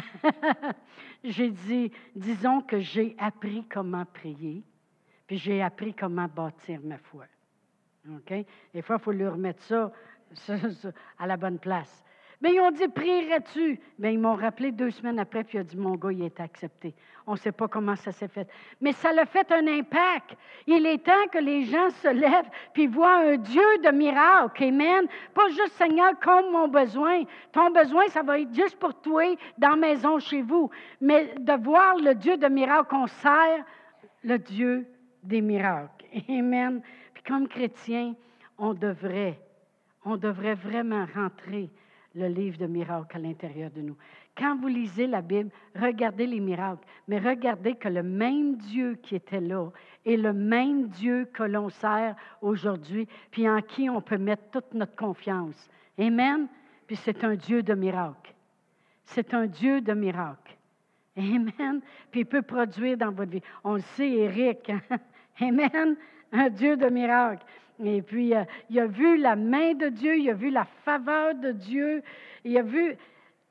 [1.25, 4.63] j'ai dit, disons que j'ai appris comment prier
[5.31, 7.25] puis j'ai appris comment bâtir ma foi.
[8.11, 8.35] OK?
[8.75, 9.93] Des fois, il faut lui remettre ça,
[11.17, 12.03] à la bonne place.
[12.41, 13.79] Mais ils ont dit, prierais-tu?
[13.99, 16.41] Mais ils m'ont rappelé deux semaines après, puis il a dit, mon gars, il est
[16.41, 16.95] accepté.
[17.27, 18.49] On ne sait pas comment ça s'est fait.
[18.81, 20.37] Mais ça a fait un impact.
[20.67, 24.65] Il est temps que les gens se lèvent, puis voient un Dieu de miracles.
[24.65, 25.07] Amen.
[25.35, 27.25] Pas juste, Seigneur, comme mon besoin.
[27.53, 30.71] Ton besoin, ça va être juste pour toi, dans la maison, chez vous.
[31.01, 33.65] Mais de voir le Dieu de miracles qu'on sert,
[34.25, 34.87] le Dieu
[35.23, 36.07] des miracles.
[36.31, 36.81] Amen.
[37.13, 38.15] Puis comme chrétien,
[38.57, 39.39] on devrait,
[40.07, 41.71] on devrait vraiment rentrer
[42.15, 43.97] le livre de miracles à l'intérieur de nous.
[44.37, 49.17] Quand vous lisez la Bible, regardez les miracles, mais regardez que le même Dieu qui
[49.17, 49.69] était là
[50.05, 54.73] est le même Dieu que l'on sert aujourd'hui, puis en qui on peut mettre toute
[54.75, 55.69] notre confiance.
[55.99, 56.49] Amen.
[56.87, 58.35] Puis c'est un Dieu de miracles.
[59.05, 60.57] C'est un Dieu de miracles.
[61.17, 61.81] Amen.
[62.11, 63.43] Puis il peut produire dans votre vie.
[63.65, 64.71] On le sait, Eric.
[64.71, 64.99] Hein?
[65.41, 65.97] Amen.
[66.33, 67.45] Un Dieu de miracles.
[67.83, 71.35] Et puis, euh, il a vu la main de Dieu, il a vu la faveur
[71.35, 72.03] de Dieu,
[72.45, 72.95] il a vu,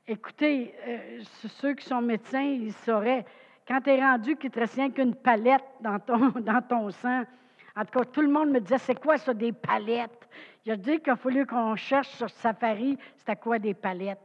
[0.06, 3.24] écoutez, euh, ceux qui sont médecins, ils sauraient,
[3.66, 7.24] quand tu es rendu qu'il te reste qu'une palette dans ton, dans ton sang,
[7.76, 10.28] en tout cas, tout le monde me disait, c'est quoi ça, des palettes?
[10.64, 14.18] Il a dit qu'il a fallu qu'on cherche sur Safari, c'était quoi des palettes?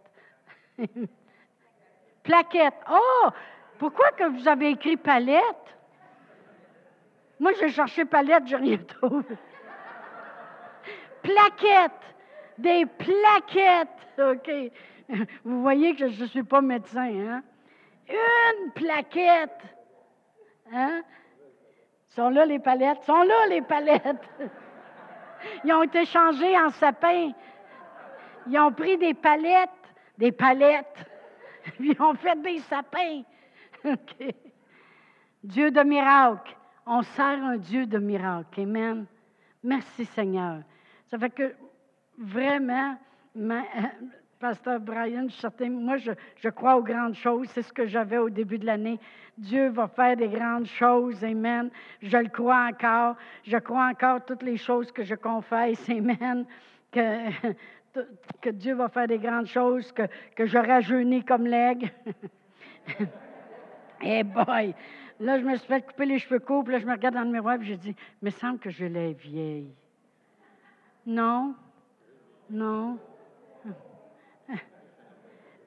[2.24, 2.74] Plaquettes.
[2.92, 3.30] Oh!
[3.80, 5.75] Pourquoi que vous avez écrit palette?
[7.40, 9.26] Moi, j'ai cherché palette, j'ai rien trouvé.
[11.22, 11.92] plaquettes!
[12.58, 13.90] Des plaquettes!
[14.18, 14.52] OK.
[15.44, 17.44] Vous voyez que je ne suis pas médecin, hein?
[18.08, 19.62] Une plaquette!
[20.72, 21.02] Hein?
[22.10, 23.04] Sont là les palettes?
[23.04, 24.30] Sont là les palettes!
[25.64, 27.32] Ils ont été changés en sapin.
[28.48, 29.70] Ils ont pris des palettes,
[30.18, 31.06] des palettes,
[31.80, 33.24] ils ont fait des sapins.
[33.84, 34.34] OK.
[35.44, 36.56] Dieu de miracle.
[36.86, 38.62] On sert un Dieu de miracle.
[38.62, 39.06] Amen.
[39.64, 40.60] Merci Seigneur.
[41.10, 41.56] Ça fait que
[42.18, 42.96] vraiment,
[44.40, 47.48] Pasteur Brian, je moi je, crois aux grandes choses.
[47.50, 49.00] C'est ce que j'avais au début de l'année.
[49.36, 51.24] Dieu va faire des grandes choses.
[51.24, 51.72] Amen.
[52.04, 53.16] Je le crois encore.
[53.44, 55.90] Je crois encore toutes les choses que je confesse.
[55.90, 56.46] Amen.
[56.92, 57.30] Que,
[58.52, 60.04] Dieu va faire des grandes choses, que,
[60.36, 61.90] que je rajeunis comme l'aigle.
[64.02, 64.76] Eh boy!
[65.20, 67.24] Là, je me suis fait couper les cheveux courts, puis là, je me regarde dans
[67.24, 69.74] le miroir, et je dis, me semble que je l'ai vieille.
[71.06, 71.56] Non?
[72.50, 72.98] Non?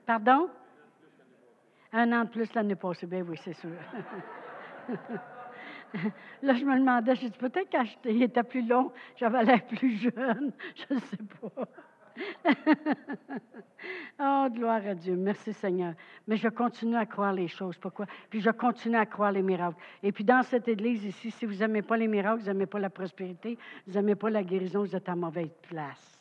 [0.05, 0.49] Pardon?
[1.93, 3.71] Un an de plus l'année passée, bien oui, c'est sûr.
[6.43, 7.71] Là, je me demandais, je dis peut-être
[8.03, 11.69] qu'il était plus long, j'avais l'air plus jeune, je ne sais pas.
[14.21, 15.17] oh, gloire à Dieu.
[15.17, 15.95] Merci Seigneur.
[16.27, 17.77] Mais je continue à croire les choses.
[17.79, 18.07] Pourquoi?
[18.31, 19.79] Puis je continue à croire les miracles.
[20.03, 22.79] Et puis dans cette église ici, si vous n'aimez pas les miracles, vous n'aimez pas
[22.79, 26.19] la prospérité, vous n'aimez pas la guérison, vous êtes à mauvaise place.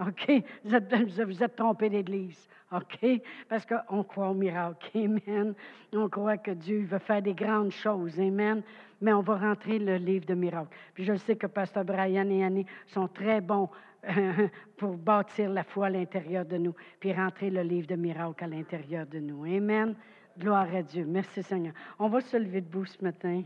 [0.00, 0.42] OK?
[0.64, 0.94] Vous êtes,
[1.26, 2.48] vous êtes trompé d'église.
[2.72, 3.20] OK?
[3.48, 4.90] Parce qu'on croit au miracle.
[4.94, 5.54] Amen.
[5.92, 8.18] On croit que Dieu veut faire des grandes choses.
[8.20, 8.62] Amen.
[9.00, 10.74] Mais on va rentrer le livre de miracles.
[10.94, 13.68] Puis je sais que Pasteur Brian et Annie sont très bons
[14.76, 18.46] pour bâtir la foi à l'intérieur de nous, puis rentrer le livre de miracles à
[18.46, 19.44] l'intérieur de nous.
[19.44, 19.94] Amen.
[20.38, 21.04] Gloire à Dieu.
[21.06, 21.74] Merci Seigneur.
[21.98, 23.42] On va se lever debout ce matin.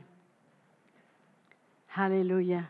[1.96, 2.62] Alléluia.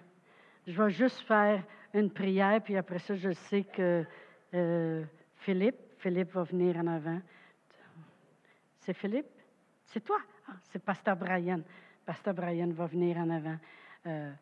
[0.67, 1.63] Je vais juste faire
[1.93, 4.05] une prière, puis après ça, je sais que
[4.55, 5.05] euh,
[5.37, 7.21] Philippe, Philippe va venir en avant.
[8.81, 9.27] C'est Philippe?
[9.87, 10.19] C'est toi?
[10.49, 11.61] Ah, c'est Pasteur Brian.
[12.05, 13.57] Pasteur Brian va venir en avant
[14.07, 14.33] euh,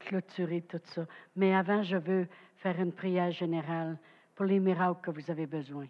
[0.00, 1.06] clôturer tout ça.
[1.36, 2.28] Mais avant, je veux
[2.64, 3.98] faire une prière générale
[4.34, 5.86] pour les miracles que vous avez besoin.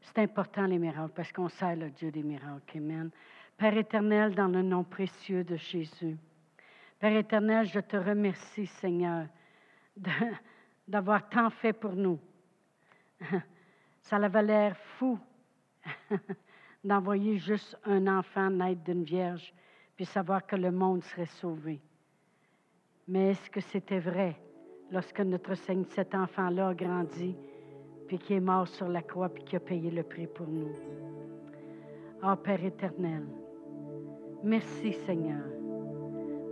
[0.00, 2.78] C'est important, les miracles, parce qu'on sert le Dieu des miracles.
[2.78, 3.10] Amen.
[3.58, 6.16] Père éternel, dans le nom précieux de Jésus.
[6.98, 9.26] Père éternel, je te remercie, Seigneur,
[10.88, 12.18] d'avoir tant fait pour nous.
[14.00, 15.18] Ça avait l'air fou
[16.84, 19.52] d'envoyer juste un enfant naître d'une vierge,
[19.94, 21.82] puis savoir que le monde serait sauvé.
[23.08, 24.38] Mais est-ce que c'était vrai?
[24.94, 27.36] Lorsque notre Seigneur, cet enfant-là a grandi,
[28.06, 30.70] puis qui est mort sur la croix, puis qui a payé le prix pour nous?
[32.22, 33.24] Oh Père éternel,
[34.42, 35.44] merci Seigneur.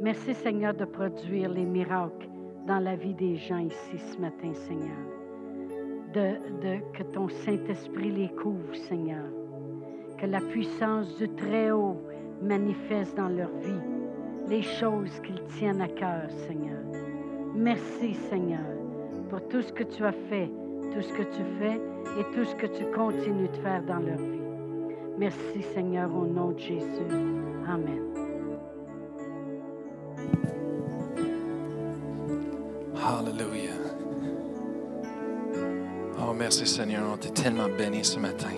[0.03, 2.29] Merci Seigneur de produire les miracles
[2.67, 4.99] dans la vie des gens ici ce matin, Seigneur.
[6.13, 9.25] Que ton Saint-Esprit les couvre, Seigneur.
[10.19, 11.97] Que la puissance du Très-Haut
[12.43, 13.81] manifeste dans leur vie
[14.49, 16.83] les choses qu'ils tiennent à cœur, Seigneur.
[17.55, 18.61] Merci, Seigneur,
[19.29, 20.51] pour tout ce que tu as fait,
[20.95, 21.81] tout ce que tu fais
[22.19, 24.41] et tout ce que tu continues de faire dans leur vie.
[25.19, 26.87] Merci, Seigneur, au nom de Jésus.
[27.69, 28.03] Amen.
[32.97, 33.73] Hallelujah.
[36.19, 38.49] Oh, merci Seigneur, on t'est tellement béni ce matin.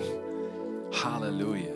[1.03, 1.73] Hallelujah.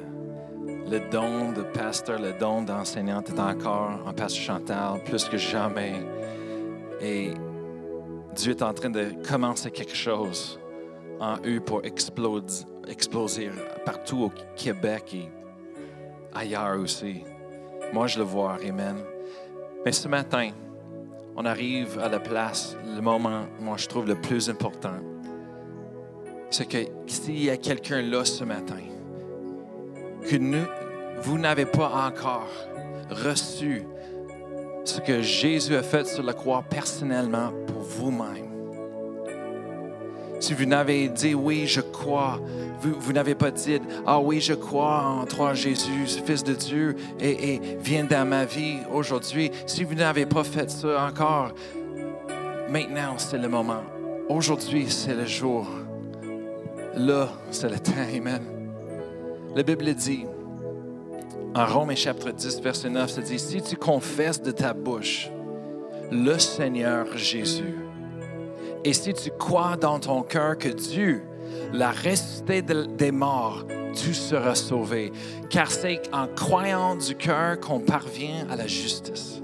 [0.89, 5.93] Le don de pasteur, le don d'enseignante est encore en pasteur Chantal, plus que jamais.
[7.01, 7.31] Et
[8.35, 10.59] Dieu est en train de commencer quelque chose
[11.19, 13.51] en eux pour exploser,
[13.85, 15.29] partout au Québec et
[16.33, 17.23] ailleurs aussi.
[17.93, 18.97] Moi, je le vois, Amen.
[19.85, 20.51] Mais ce matin,
[21.35, 24.97] on arrive à la place, le moment, moi, je trouve le plus important.
[26.49, 26.77] C'est que
[27.07, 28.81] s'il y a quelqu'un là ce matin,
[30.29, 30.65] que nous,
[31.21, 32.49] vous n'avez pas encore
[33.09, 33.85] reçu
[34.83, 38.49] ce que Jésus a fait sur la croix personnellement pour vous-même.
[40.39, 42.39] Si vous n'avez dit oui, je crois,
[42.81, 47.55] vous, n'avez pas dit ah oui, je crois en toi, Jésus, Fils de Dieu, et,
[47.55, 49.51] et viens dans ma vie aujourd'hui.
[49.65, 51.51] Si vous n'avez pas fait ça encore,
[52.69, 53.83] maintenant c'est le moment.
[54.29, 55.67] Aujourd'hui c'est le jour.
[56.95, 57.91] Là c'est le temps.
[58.15, 58.41] Amen.
[59.55, 60.25] La Bible dit,
[61.55, 65.29] en Romains chapitre 10, verset 9, ça dit, si tu confesses de ta bouche
[66.11, 67.75] le Seigneur Jésus,
[68.83, 71.23] et si tu crois dans ton cœur que Dieu
[71.73, 75.11] l'a ressuscité des morts, tu seras sauvé.
[75.49, 79.41] Car c'est en croyant du cœur qu'on parvient à la justice.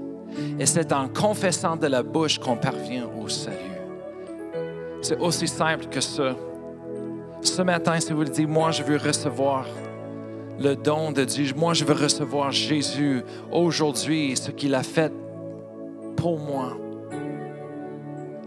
[0.58, 3.56] Et c'est en confessant de la bouche qu'on parvient au salut.
[5.02, 6.34] C'est aussi simple que ça.
[7.42, 9.66] Ce matin, si vous le dites, moi je veux recevoir
[10.58, 15.12] le don de Dieu, moi je veux recevoir Jésus aujourd'hui, ce qu'il a fait
[16.16, 16.76] pour moi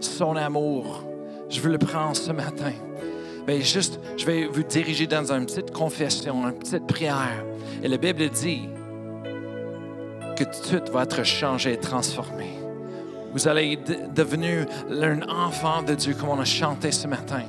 [0.00, 1.04] son amour.
[1.48, 2.72] Je veux le prendre ce matin.
[3.46, 7.44] Mais juste, je vais vous diriger dans une petite confession, une petite prière.
[7.82, 8.68] Et la Bible dit
[10.36, 12.50] que tout va être changé et transformé.
[13.32, 13.78] Vous allez
[14.14, 17.42] devenir un enfant de Dieu comme on a chanté ce matin.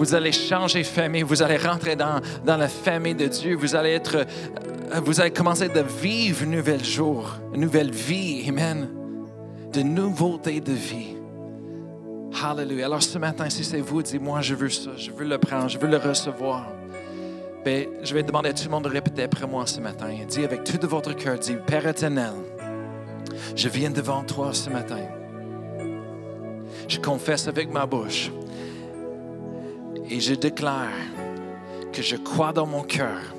[0.00, 3.76] Vous allez changer de famille, vous allez rentrer dans, dans la famille de Dieu, vous
[3.76, 8.88] allez être, euh, vous allez commencer de vivre un nouvel jour, une nouvelle vie, Amen,
[9.70, 11.16] de nouveauté de vie.
[12.42, 12.86] Hallelujah.
[12.86, 15.76] Alors ce matin, si c'est vous, dis-moi, je veux ça, je veux le prendre, je
[15.76, 16.72] veux le recevoir.
[17.62, 20.08] Bien, je vais demander à tout le monde de répéter après moi ce matin.
[20.26, 22.32] Dis avec tout de votre cœur, dis, Père éternel,
[23.54, 25.02] je viens devant toi ce matin.
[26.88, 28.30] Je confesse avec ma bouche
[30.10, 30.88] et je déclare
[31.92, 33.34] que je crois dans mon cœur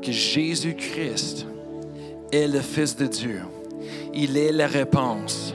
[0.00, 1.46] que Jésus-Christ
[2.32, 3.42] est le Fils de Dieu.
[4.14, 5.54] Il est la réponse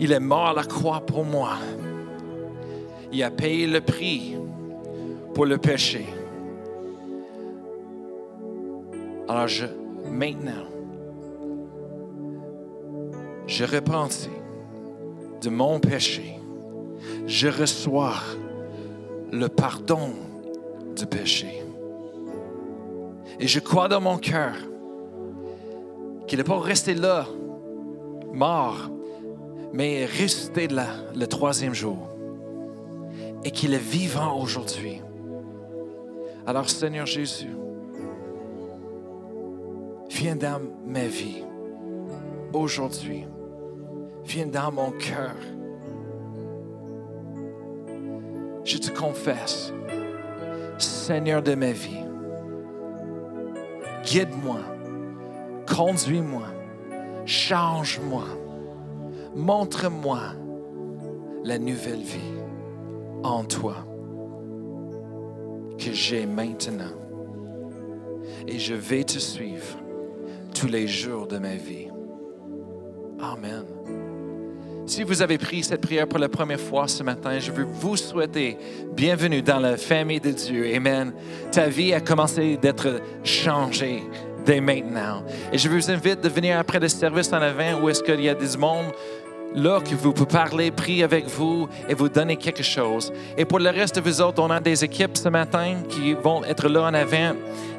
[0.00, 1.52] il est mort à la croix pour moi.
[3.12, 4.36] Il a payé le prix
[5.34, 6.06] pour le péché.
[9.28, 9.66] Alors je,
[10.10, 10.66] maintenant,
[13.46, 14.28] je repentis
[15.40, 16.38] de mon péché
[17.26, 18.14] Je reçois
[19.32, 20.10] le pardon
[20.96, 21.62] du péché.
[23.40, 24.54] Et je crois dans mon cœur
[26.26, 27.26] qu'il n'est pas resté là,
[28.32, 28.90] mort,
[29.72, 31.98] mais ressuscité là le troisième jour.
[33.44, 35.02] Et qu'il est vivant aujourd'hui.
[36.46, 37.50] Alors Seigneur Jésus,
[40.10, 41.42] viens dans ma vie
[42.52, 43.24] aujourd'hui.
[44.24, 45.34] Viens dans mon cœur.
[48.64, 49.72] Je te confesse,
[50.78, 52.04] Seigneur de ma vie,
[54.04, 54.60] guide-moi,
[55.66, 56.46] conduis-moi,
[57.26, 58.24] change-moi,
[59.34, 60.20] montre-moi
[61.44, 62.40] la nouvelle vie
[63.22, 63.76] en toi
[65.78, 66.92] que j'ai maintenant.
[68.46, 69.78] Et je vais te suivre
[70.54, 71.88] tous les jours de ma vie.
[73.20, 73.73] Amen.
[74.86, 77.96] Si vous avez pris cette prière pour la première fois ce matin, je veux vous
[77.96, 78.58] souhaiter
[78.92, 80.74] bienvenue dans la famille de Dieu.
[80.74, 81.14] Amen.
[81.50, 84.02] Ta vie a commencé d'être changée
[84.44, 85.24] dès maintenant.
[85.50, 88.28] Et je vous invite de venir après le service en avant où est-ce qu'il y
[88.28, 88.92] a des mondes
[89.54, 93.10] là que vous pouvez parler, prier avec vous et vous donner quelque chose.
[93.38, 96.44] Et pour le reste de vous autres, on a des équipes ce matin qui vont
[96.44, 97.34] être là en avant.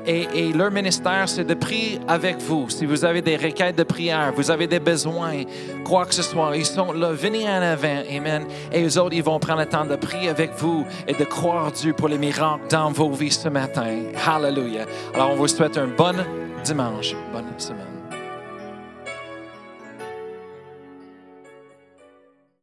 [0.08, 2.70] Et, leur ministère, c'est de prier avec vous.
[2.70, 5.44] Si vous avez des requêtes de prière, vous avez des besoins,
[5.84, 7.12] quoi que ce soit, ils sont là.
[7.12, 8.04] Venez en avant.
[8.10, 8.46] Amen.
[8.72, 11.72] Et eux autres, ils vont prendre le temps de prier avec vous et de croire
[11.72, 14.04] Dieu pour les miracles dans vos vies ce matin.
[14.26, 14.86] Hallelujah.
[15.14, 16.16] Alors, on vous souhaite un bon
[16.64, 17.95] dimanche, bonne semaine.